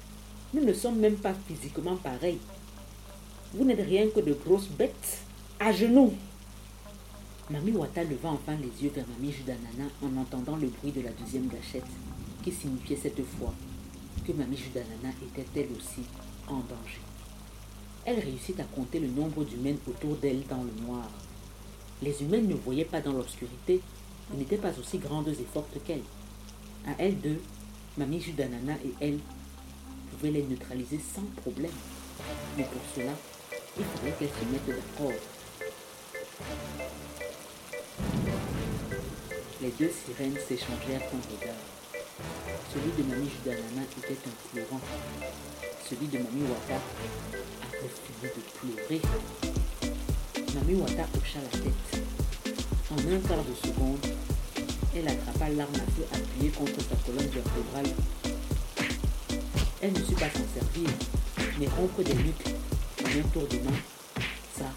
Nous 0.54 0.64
ne 0.64 0.72
sommes 0.72 0.98
même 0.98 1.16
pas 1.16 1.34
physiquement 1.46 1.96
pareils. 1.96 2.38
Vous 3.52 3.64
n'êtes 3.64 3.86
rien 3.86 4.08
que 4.08 4.20
de 4.20 4.32
grosses 4.32 4.68
bêtes 4.68 5.18
à 5.60 5.72
genoux. 5.72 6.14
Mami 7.50 7.72
Wata 7.72 8.02
leva 8.02 8.30
enfin 8.30 8.56
les 8.56 8.82
yeux 8.82 8.92
vers 8.94 9.04
Mami 9.08 9.30
Judanana 9.30 9.90
en 10.02 10.16
entendant 10.16 10.56
le 10.56 10.68
bruit 10.68 10.90
de 10.90 11.02
la 11.02 11.10
deuxième 11.10 11.48
gâchette, 11.48 11.84
qui 12.42 12.50
signifiait 12.50 12.96
cette 12.96 13.22
fois 13.24 13.52
que 14.26 14.32
Mami 14.32 14.56
Judanana 14.56 15.14
était 15.22 15.60
elle 15.60 15.76
aussi 15.76 16.02
en 16.48 16.56
danger. 16.56 17.00
Elle 18.06 18.20
réussit 18.20 18.58
à 18.58 18.64
compter 18.64 19.00
le 19.00 19.08
nombre 19.08 19.44
d'humains 19.44 19.76
autour 19.86 20.16
d'elle 20.16 20.42
dans 20.48 20.62
le 20.62 20.86
noir. 20.86 21.10
Les 22.02 22.22
humains 22.22 22.40
ne 22.40 22.54
voyaient 22.54 22.84
pas 22.84 23.00
dans 23.00 23.12
l'obscurité 23.12 23.82
et 24.32 24.36
n'étaient 24.36 24.56
pas 24.56 24.72
aussi 24.78 24.98
grandes 24.98 25.28
et 25.28 25.46
fortes 25.52 25.76
qu'elle. 25.84 26.02
À 26.86 26.94
elles 26.98 27.20
deux, 27.20 27.40
Mamie 27.98 28.20
Judanana 28.20 28.74
et 28.84 28.92
elle 29.00 29.18
pouvaient 30.10 30.32
les 30.32 30.42
neutraliser 30.42 31.00
sans 31.14 31.24
problème. 31.40 31.72
Mais 32.58 32.64
pour 32.64 32.82
cela, 32.94 33.12
il 33.78 33.84
fallait 33.84 34.12
qu'elles 34.18 34.28
se 34.28 34.44
mettent 34.52 34.66
d'accord. 34.66 35.12
Les 39.62 39.70
deux 39.70 39.90
sirènes 39.90 40.36
s'échangèrent 40.46 41.08
un 41.10 41.22
regard. 41.40 41.56
Celui 42.74 43.02
de 43.02 43.08
Mamie 43.08 43.30
Judanana 43.30 43.82
était 43.96 44.18
un 44.28 44.52
pleurant. 44.52 44.80
Celui 45.88 46.06
de 46.08 46.18
Mamie 46.18 46.50
Wata 46.50 46.80
avait 47.72 47.88
fini 48.04 48.30
de 48.36 48.76
pleurer. 48.76 49.00
Mamie 50.54 50.80
Wata 50.82 51.06
hocha 51.14 51.40
la 51.40 51.58
tête. 51.58 52.04
En 52.90 52.98
un 52.98 53.20
quart 53.20 53.42
de 53.42 53.54
seconde, 53.66 54.06
elle 54.96 55.08
attrapa 55.08 55.48
l'arme 55.50 55.74
à 55.74 55.90
feu 55.92 56.06
appuyée 56.12 56.50
contre 56.50 56.80
sa 56.80 56.96
colonne 57.04 57.28
vertébrale. 57.28 57.92
Elle 59.82 59.92
ne 59.92 59.98
sut 59.98 60.14
pas 60.14 60.30
s'en 60.30 60.46
servir, 60.54 60.88
mais 61.58 61.68
rompre 61.68 62.02
des 62.02 62.14
nuques 62.14 62.54
en 63.04 63.18
un 63.18 63.22
tour 63.28 63.46
de 63.46 63.56
main, 63.56 63.76
ça, 64.56 64.72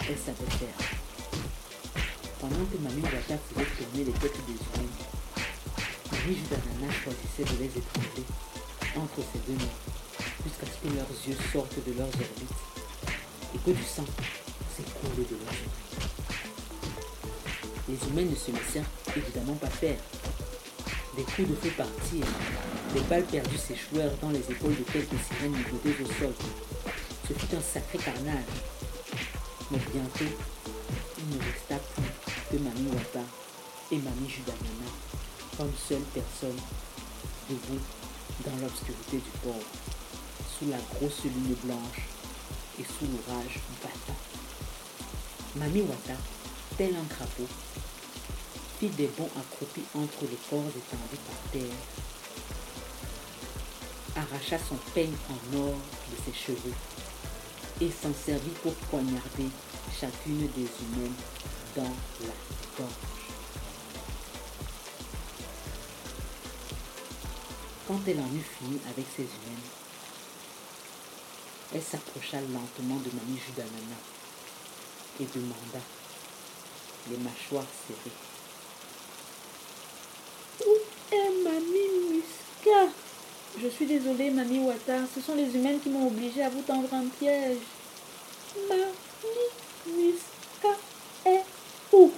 elle 0.00 0.18
savait 0.18 0.50
faire. 0.58 0.78
Pendant 2.40 2.64
que 2.66 2.76
Mamie 2.78 3.02
Wata 3.02 3.38
faisait 3.48 3.66
tourner 3.76 4.04
les 4.04 4.12
têtes 4.12 4.38
des 4.46 4.52
humains, 4.52 4.92
Mamie 6.12 6.36
Judanana 6.36 6.92
choisissait 6.92 7.54
de 7.54 7.62
les 7.62 7.78
étrangler 7.78 8.26
entre 8.96 9.20
ses 9.32 9.50
deux 9.50 9.58
mains 9.58 9.78
jusqu'à 10.44 10.66
ce 10.66 10.88
que 10.88 10.94
leurs 10.94 11.08
yeux 11.26 11.36
sortent 11.52 11.86
de 11.86 11.92
leurs 11.96 12.06
orbites 12.06 12.58
et 13.54 13.58
que 13.58 13.70
du 13.70 13.82
sang 13.82 14.04
s'écoule 14.76 15.24
de 15.24 15.36
leurs 15.42 15.54
yeux. 15.54 15.87
Les 17.88 18.08
humains 18.08 18.30
ne 18.30 18.36
se 18.36 18.50
laissèrent 18.50 18.90
évidemment 19.16 19.54
pas 19.54 19.70
faire. 19.70 19.98
Des 21.16 21.22
coups 21.22 21.48
de 21.48 21.54
feu 21.54 21.70
partirent, 21.76 22.26
des 22.94 23.00
balles 23.00 23.24
perdues 23.24 23.56
s'échouèrent 23.56 24.16
dans 24.20 24.30
les 24.30 24.40
épaules 24.40 24.76
de 24.76 24.84
quelques 24.92 25.18
sirènes 25.26 25.52
négotées 25.52 25.96
au 26.02 26.06
sol. 26.06 26.34
Ce 27.26 27.32
fut 27.32 27.56
un 27.56 27.60
sacré 27.60 27.98
carnage. 27.98 28.44
Mais 29.70 29.78
bientôt, 29.92 30.36
il 31.18 31.36
ne 31.36 31.42
resta 31.42 31.76
plus 31.94 32.56
que 32.58 32.62
Mamie 32.62 32.90
Wata 32.94 33.24
et 33.90 33.96
Mamie 33.96 34.28
Judanana 34.28 34.90
comme 35.56 35.72
seules 35.88 35.98
personnes 36.14 36.60
debout 37.50 37.80
dans 38.46 38.56
l'obscurité 38.62 39.16
du 39.16 39.38
port, 39.42 39.66
sous 40.56 40.68
la 40.70 40.78
grosse 40.94 41.24
lune 41.24 41.56
blanche 41.64 42.02
et 42.78 42.84
sous 42.84 43.06
l'orage 43.06 43.60
battant. 43.82 44.18
Mamie 45.56 45.82
Wata, 45.82 46.18
tel 46.76 46.94
un 46.94 47.14
crapaud, 47.14 47.48
fit 48.78 48.88
des 48.90 49.08
bonds 49.08 49.30
accroupis 49.36 49.84
entre 49.94 50.22
les 50.22 50.38
corps 50.48 50.68
étendus 50.68 51.22
par 51.26 51.50
terre, 51.52 51.78
arracha 54.16 54.58
son 54.58 54.76
peigne 54.94 55.16
en 55.30 55.56
or 55.58 55.74
de 56.10 56.16
ses 56.24 56.38
cheveux 56.38 56.74
et 57.80 57.90
s'en 57.90 58.14
servit 58.14 58.54
pour 58.62 58.74
poignarder 58.74 59.48
chacune 59.98 60.48
des 60.48 60.68
humaines 60.82 61.14
dans 61.76 61.82
la 61.82 62.34
gorge. 62.76 62.92
Quand 67.86 68.00
elle 68.06 68.20
en 68.20 68.26
eut 68.26 68.46
fini 68.58 68.78
avec 68.90 69.06
ses 69.16 69.22
humaines, 69.22 69.68
elle 71.74 71.82
s'approcha 71.82 72.40
lentement 72.40 72.96
de 72.96 73.10
Mamie 73.16 73.40
Judanana 73.46 73.98
et 75.20 75.24
demanda, 75.24 75.80
les 77.10 77.16
mâchoires 77.18 77.64
serrées. 77.86 78.16
Où 80.66 80.74
est 81.14 81.44
Mamie 81.44 81.92
Musca 82.10 82.92
Je 83.60 83.68
suis 83.68 83.86
désolée, 83.86 84.30
Mamie 84.30 84.60
Wata. 84.60 84.98
Ce 85.14 85.20
sont 85.20 85.34
les 85.34 85.54
humains 85.56 85.78
qui 85.82 85.88
m'ont 85.88 86.06
obligée 86.06 86.42
à 86.42 86.48
vous 86.48 86.62
tendre 86.62 86.92
un 86.92 87.04
piège. 87.18 87.58
Mamie 88.68 90.14
est 91.26 91.44
où? 91.92 92.10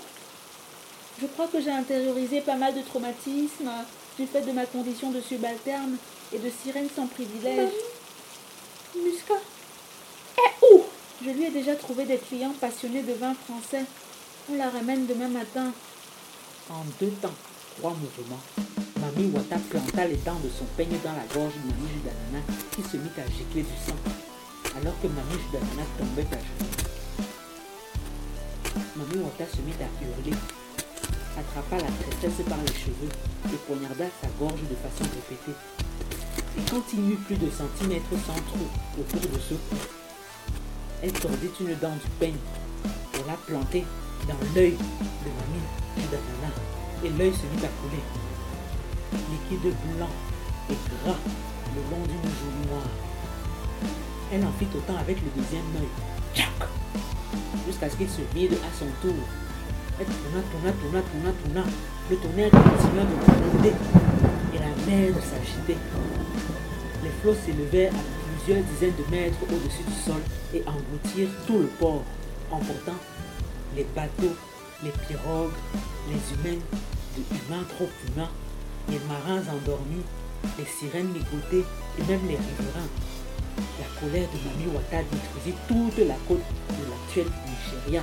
Je 1.20 1.26
crois 1.26 1.46
que 1.48 1.61
j'ai 1.61 1.70
intériorisé 1.70 2.40
pas 2.40 2.57
mal 2.57 2.74
de 2.74 2.83
traumatismes 2.83 3.70
du 4.18 4.26
fait 4.26 4.42
de 4.42 4.53
ma 4.53 4.66
condition 4.66 5.11
de 5.11 5.20
subalterne 5.20 5.96
et 6.33 6.38
de 6.38 6.50
sirène 6.62 6.88
sans 6.94 7.07
privilège. 7.07 7.70
Musca 8.96 9.35
est 10.37 10.74
où? 10.74 10.83
Je 11.24 11.31
lui 11.31 11.44
ai 11.44 11.50
déjà 11.50 11.74
trouvé 11.74 12.05
des 12.05 12.18
clients 12.18 12.55
passionnés 12.61 13.03
de 13.03 13.12
vin 13.12 13.35
français. 13.35 13.85
On 14.50 14.57
la 14.57 14.68
ramène 14.68 15.07
demain 15.07 15.29
matin. 15.29 15.72
En 16.70 16.85
deux 17.00 17.12
temps, 17.22 17.35
trois 17.79 17.92
mouvements, 17.92 18.40
Mamie 19.00 19.32
Wata 19.32 19.56
planta 19.70 20.04
les 20.06 20.16
dents 20.16 20.38
de 20.44 20.50
son 20.50 20.66
peigne 20.76 20.98
dans 21.02 21.16
la 21.16 21.24
gorge 21.32 21.54
de 21.56 21.72
Mamie 21.72 21.88
Judanana 21.88 22.44
qui 22.70 22.82
se 22.82 22.98
mit 22.98 23.08
à 23.16 23.24
gicler 23.32 23.62
du 23.62 23.76
sang, 23.80 23.96
alors 24.76 24.92
que 25.00 25.08
Mamie 25.08 25.40
Judanana 25.40 25.88
tombait 25.96 26.28
à 26.28 26.36
genoux. 26.36 26.68
Mamie 28.96 29.24
Wata 29.24 29.48
se 29.48 29.62
mit 29.64 29.72
à 29.80 29.88
hurler, 30.04 30.36
attrapa 31.32 31.76
la 31.80 31.88
tristesse 31.96 32.44
par 32.46 32.60
les 32.60 32.76
cheveux 32.76 33.08
et 33.48 33.56
poignarda 33.64 34.04
sa 34.20 34.28
gorge 34.38 34.60
de 34.68 34.76
façon 34.76 35.08
répétée. 35.16 35.56
Et 36.58 36.62
quand 36.68 36.84
il 36.92 37.00
n'y 37.00 37.12
eut 37.14 37.24
plus 37.24 37.36
de 37.36 37.48
centimètres 37.48 38.20
sans 38.26 38.36
trou 38.52 38.68
autour 39.00 39.20
de 39.32 39.40
ce 39.40 39.54
cou, 39.54 39.80
elle 41.02 41.12
tordit 41.12 41.56
une 41.60 41.74
dent 41.80 41.96
du 41.96 42.10
peigne 42.20 42.42
pour 43.12 43.24
la 43.24 43.38
planter 43.48 43.86
dans 44.28 44.36
l'œil 44.54 44.76
de 44.76 45.30
Mamie 45.40 45.64
Judanana 45.96 46.52
et 47.02 47.08
l'œil 47.16 47.32
se 47.32 47.48
mit 47.48 47.64
à 47.64 47.72
couler. 47.80 48.29
Liquide 49.12 49.74
blanc 49.96 50.08
et 50.70 50.74
gras 51.04 51.18
le 51.74 51.82
long 51.90 52.02
d'une 52.04 52.30
joue 52.30 52.68
noire. 52.68 52.90
Elle 54.32 54.44
en 54.44 54.52
fit 54.52 54.68
autant 54.76 54.98
avec 54.98 55.18
le 55.20 55.28
deuxième 55.36 55.64
œil. 55.76 56.44
Jusqu'à 57.66 57.90
ce 57.90 57.96
qu'il 57.96 58.08
se 58.08 58.22
vide 58.34 58.54
à 58.54 58.78
son 58.78 58.86
tour. 59.02 59.18
Elle 59.98 60.06
tourna, 60.06 60.40
tourna, 60.50 60.72
tourna, 60.72 61.02
tourna, 61.02 61.32
tourna. 61.42 61.64
Le 62.10 62.16
tonnerre 62.16 62.50
continua 62.50 63.04
de 63.04 63.14
gronder 63.24 63.74
et 64.54 64.58
la 64.58 64.86
mer 64.86 65.14
s'agitait. 65.22 65.78
Les 67.02 67.10
flots 67.22 67.34
s'élevèrent 67.44 67.92
à 67.94 68.42
plusieurs 68.44 68.64
dizaines 68.64 68.94
de 68.96 69.10
mètres 69.10 69.38
au-dessus 69.44 69.84
du 69.86 69.94
sol 70.04 70.20
et 70.54 70.62
engloutirent 70.66 71.34
tout 71.46 71.58
le 71.58 71.66
port, 71.78 72.02
emportant 72.50 72.98
les 73.76 73.86
bateaux, 73.94 74.34
les 74.82 74.90
pirogues, 74.90 75.52
les 76.08 76.50
humains, 76.50 76.61
de 77.16 77.22
humains 77.36 77.64
trop 77.68 77.88
humains, 78.08 78.30
les 78.91 78.99
marins 79.07 79.43
endormis, 79.49 80.03
les 80.59 80.64
sirènes 80.64 81.12
négotées 81.12 81.64
et 81.99 82.03
même 82.03 82.26
les 82.26 82.36
riverains. 82.36 82.91
La 83.78 84.01
colère 84.01 84.28
de 84.28 84.38
Mami 84.49 84.74
Wata 84.74 85.03
détruisit 85.03 85.57
toute 85.68 86.07
la 86.07 86.16
côte 86.26 86.38
de 86.70 86.91
l'actuel 86.91 87.26
Nigeria. 87.47 88.03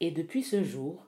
Et 0.00 0.10
depuis 0.10 0.42
ce 0.42 0.64
jour, 0.64 1.06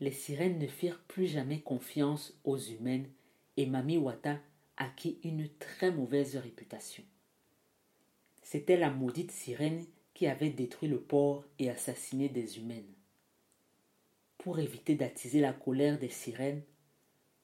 les 0.00 0.10
sirènes 0.10 0.58
ne 0.58 0.66
firent 0.66 1.02
plus 1.06 1.26
jamais 1.26 1.60
confiance 1.60 2.36
aux 2.44 2.58
humaines 2.58 3.08
et 3.56 3.66
Mami 3.66 3.96
Wata 3.96 4.40
acquis 4.76 5.18
une 5.22 5.48
très 5.58 5.92
mauvaise 5.92 6.36
réputation. 6.36 7.04
C'était 8.42 8.76
la 8.76 8.90
maudite 8.90 9.30
sirène 9.30 9.84
qui 10.14 10.26
avait 10.26 10.50
détruit 10.50 10.88
le 10.88 11.00
port 11.00 11.44
et 11.60 11.70
assassiné 11.70 12.28
des 12.28 12.58
humaines. 12.58 12.92
Pour 14.36 14.58
éviter 14.58 14.96
d'attiser 14.96 15.40
la 15.40 15.52
colère 15.52 15.98
des 15.98 16.08
sirènes, 16.08 16.62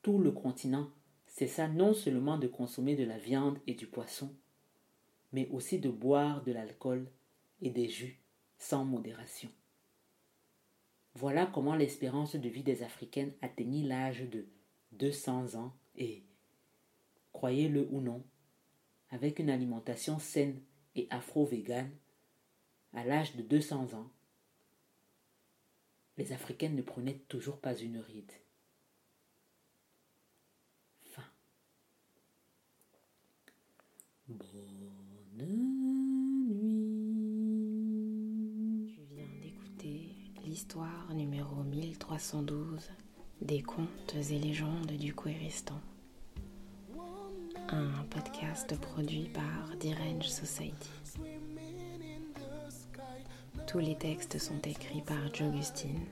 tout 0.03 0.19
le 0.19 0.33
continent 0.33 0.91
cessa 1.27 1.69
non 1.69 1.95
seulement 1.95 2.39
de 2.39 2.47
consommer 2.47 2.97
de 2.97 3.05
la 3.05 3.19
viande 3.19 3.59
et 3.67 3.75
du 3.75 3.87
poisson, 3.87 4.33
mais 5.33 5.49
aussi 5.51 5.79
de 5.79 5.91
boire 5.91 6.43
de 6.43 6.53
l'alcool 6.53 7.09
et 7.61 7.71
des 7.71 7.89
jus 7.89 8.21
sans 8.59 8.85
modération. 8.85 9.51
Voilà 11.15 11.47
comment 11.47 11.77
l'espérance 11.77 12.35
de 12.35 12.49
vie 12.49 12.65
des 12.65 12.83
Africaines 12.83 13.33
atteignit 13.41 13.87
l'âge 13.87 14.23
de 14.23 14.47
200 14.93 15.55
ans 15.55 15.73
et, 15.97 16.25
croyez-le 17.33 17.87
ou 17.91 18.01
non, 18.01 18.25
avec 19.11 19.39
une 19.39 19.51
alimentation 19.51 20.19
saine 20.19 20.61
et 20.97 21.07
afro-végane, 21.11 21.91
à 22.93 23.05
l'âge 23.05 23.37
de 23.37 23.43
200 23.43 23.95
ans, 23.95 24.11
les 26.17 26.33
Africaines 26.33 26.77
ne 26.77 26.83
prenaient 26.83 27.21
toujours 27.29 27.59
pas 27.61 27.77
une 27.77 27.99
ride. 27.99 28.33
Fin. 31.05 31.25
Bonne 34.29 34.93
nuit. 35.35 35.75
Tu 38.95 39.01
viens 39.13 39.27
d'écouter 39.43 40.15
l'histoire 40.55 41.13
numéro 41.13 41.65
1312 41.65 42.89
des 43.43 43.61
contes 43.61 44.15
et 44.15 44.39
légendes 44.39 44.93
du 44.93 45.13
Kouéristan. 45.13 45.81
Un 47.71 47.91
podcast 48.09 48.79
produit 48.81 49.31
par 49.35 49.77
Dirange 49.81 50.29
Society. 50.29 50.93
Tous 53.67 53.81
les 53.81 53.97
textes 53.97 54.39
sont 54.39 54.61
écrits 54.65 55.03
par 55.03 55.35
Jogustine. 55.35 56.07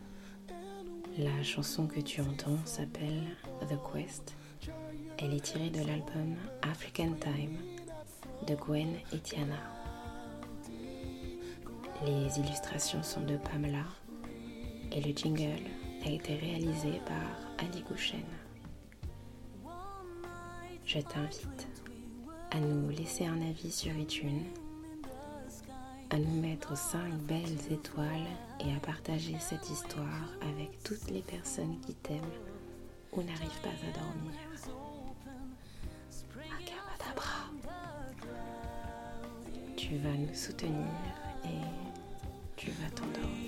La 1.18 1.45
chanson 1.45 1.86
que 1.86 2.01
tu 2.01 2.20
entends 2.20 2.59
s'appelle 2.64 3.22
The 3.61 3.78
Quest. 3.93 4.34
Elle 5.18 5.34
est 5.34 5.45
tirée 5.45 5.70
de 5.70 5.86
l'album 5.86 6.34
African 6.62 7.12
Time 7.20 7.59
de 8.49 8.57
Gwen 8.57 8.93
et 9.12 9.20
Tiana. 9.20 9.62
Les 12.05 12.40
illustrations 12.40 13.05
sont 13.05 13.20
de 13.20 13.36
Pamela 13.36 13.84
et 14.95 15.01
le 15.01 15.12
jingle 15.16 15.62
a 16.05 16.11
été 16.11 16.34
réalisé 16.34 17.01
par 17.07 17.66
Ali 17.66 17.82
Gouchen. 17.88 18.24
Je 20.84 20.99
t'invite 20.99 21.68
à 22.51 22.61
nous 22.61 22.90
laisser 22.90 23.26
un 23.26 23.40
avis 23.40 23.70
sur 23.70 23.97
iTunes 23.97 24.45
à 26.11 26.18
nous 26.18 26.43
mettre 26.43 26.76
cinq 26.76 27.14
belles 27.22 27.72
étoiles 27.72 28.26
et 28.61 28.74
à 28.74 28.80
partager 28.80 29.34
cette 29.40 29.70
histoire 29.70 30.28
avec 30.43 30.82
toutes 30.82 31.11
les 31.11 31.22
personnes 31.22 31.80
qui 31.86 31.95
t'aiment 31.95 32.20
ou 33.12 33.22
n'arrivent 33.22 33.62
pas 33.62 33.70
à 33.70 33.99
dormir. 33.99 34.32
Akabadabra. 36.36 37.51
Tu 39.74 39.97
vas 39.97 40.12
nous 40.12 40.34
soutenir 40.34 40.86
et 41.45 42.57
tu 42.57 42.70
vas 42.72 42.90
t'endormir. 42.90 43.41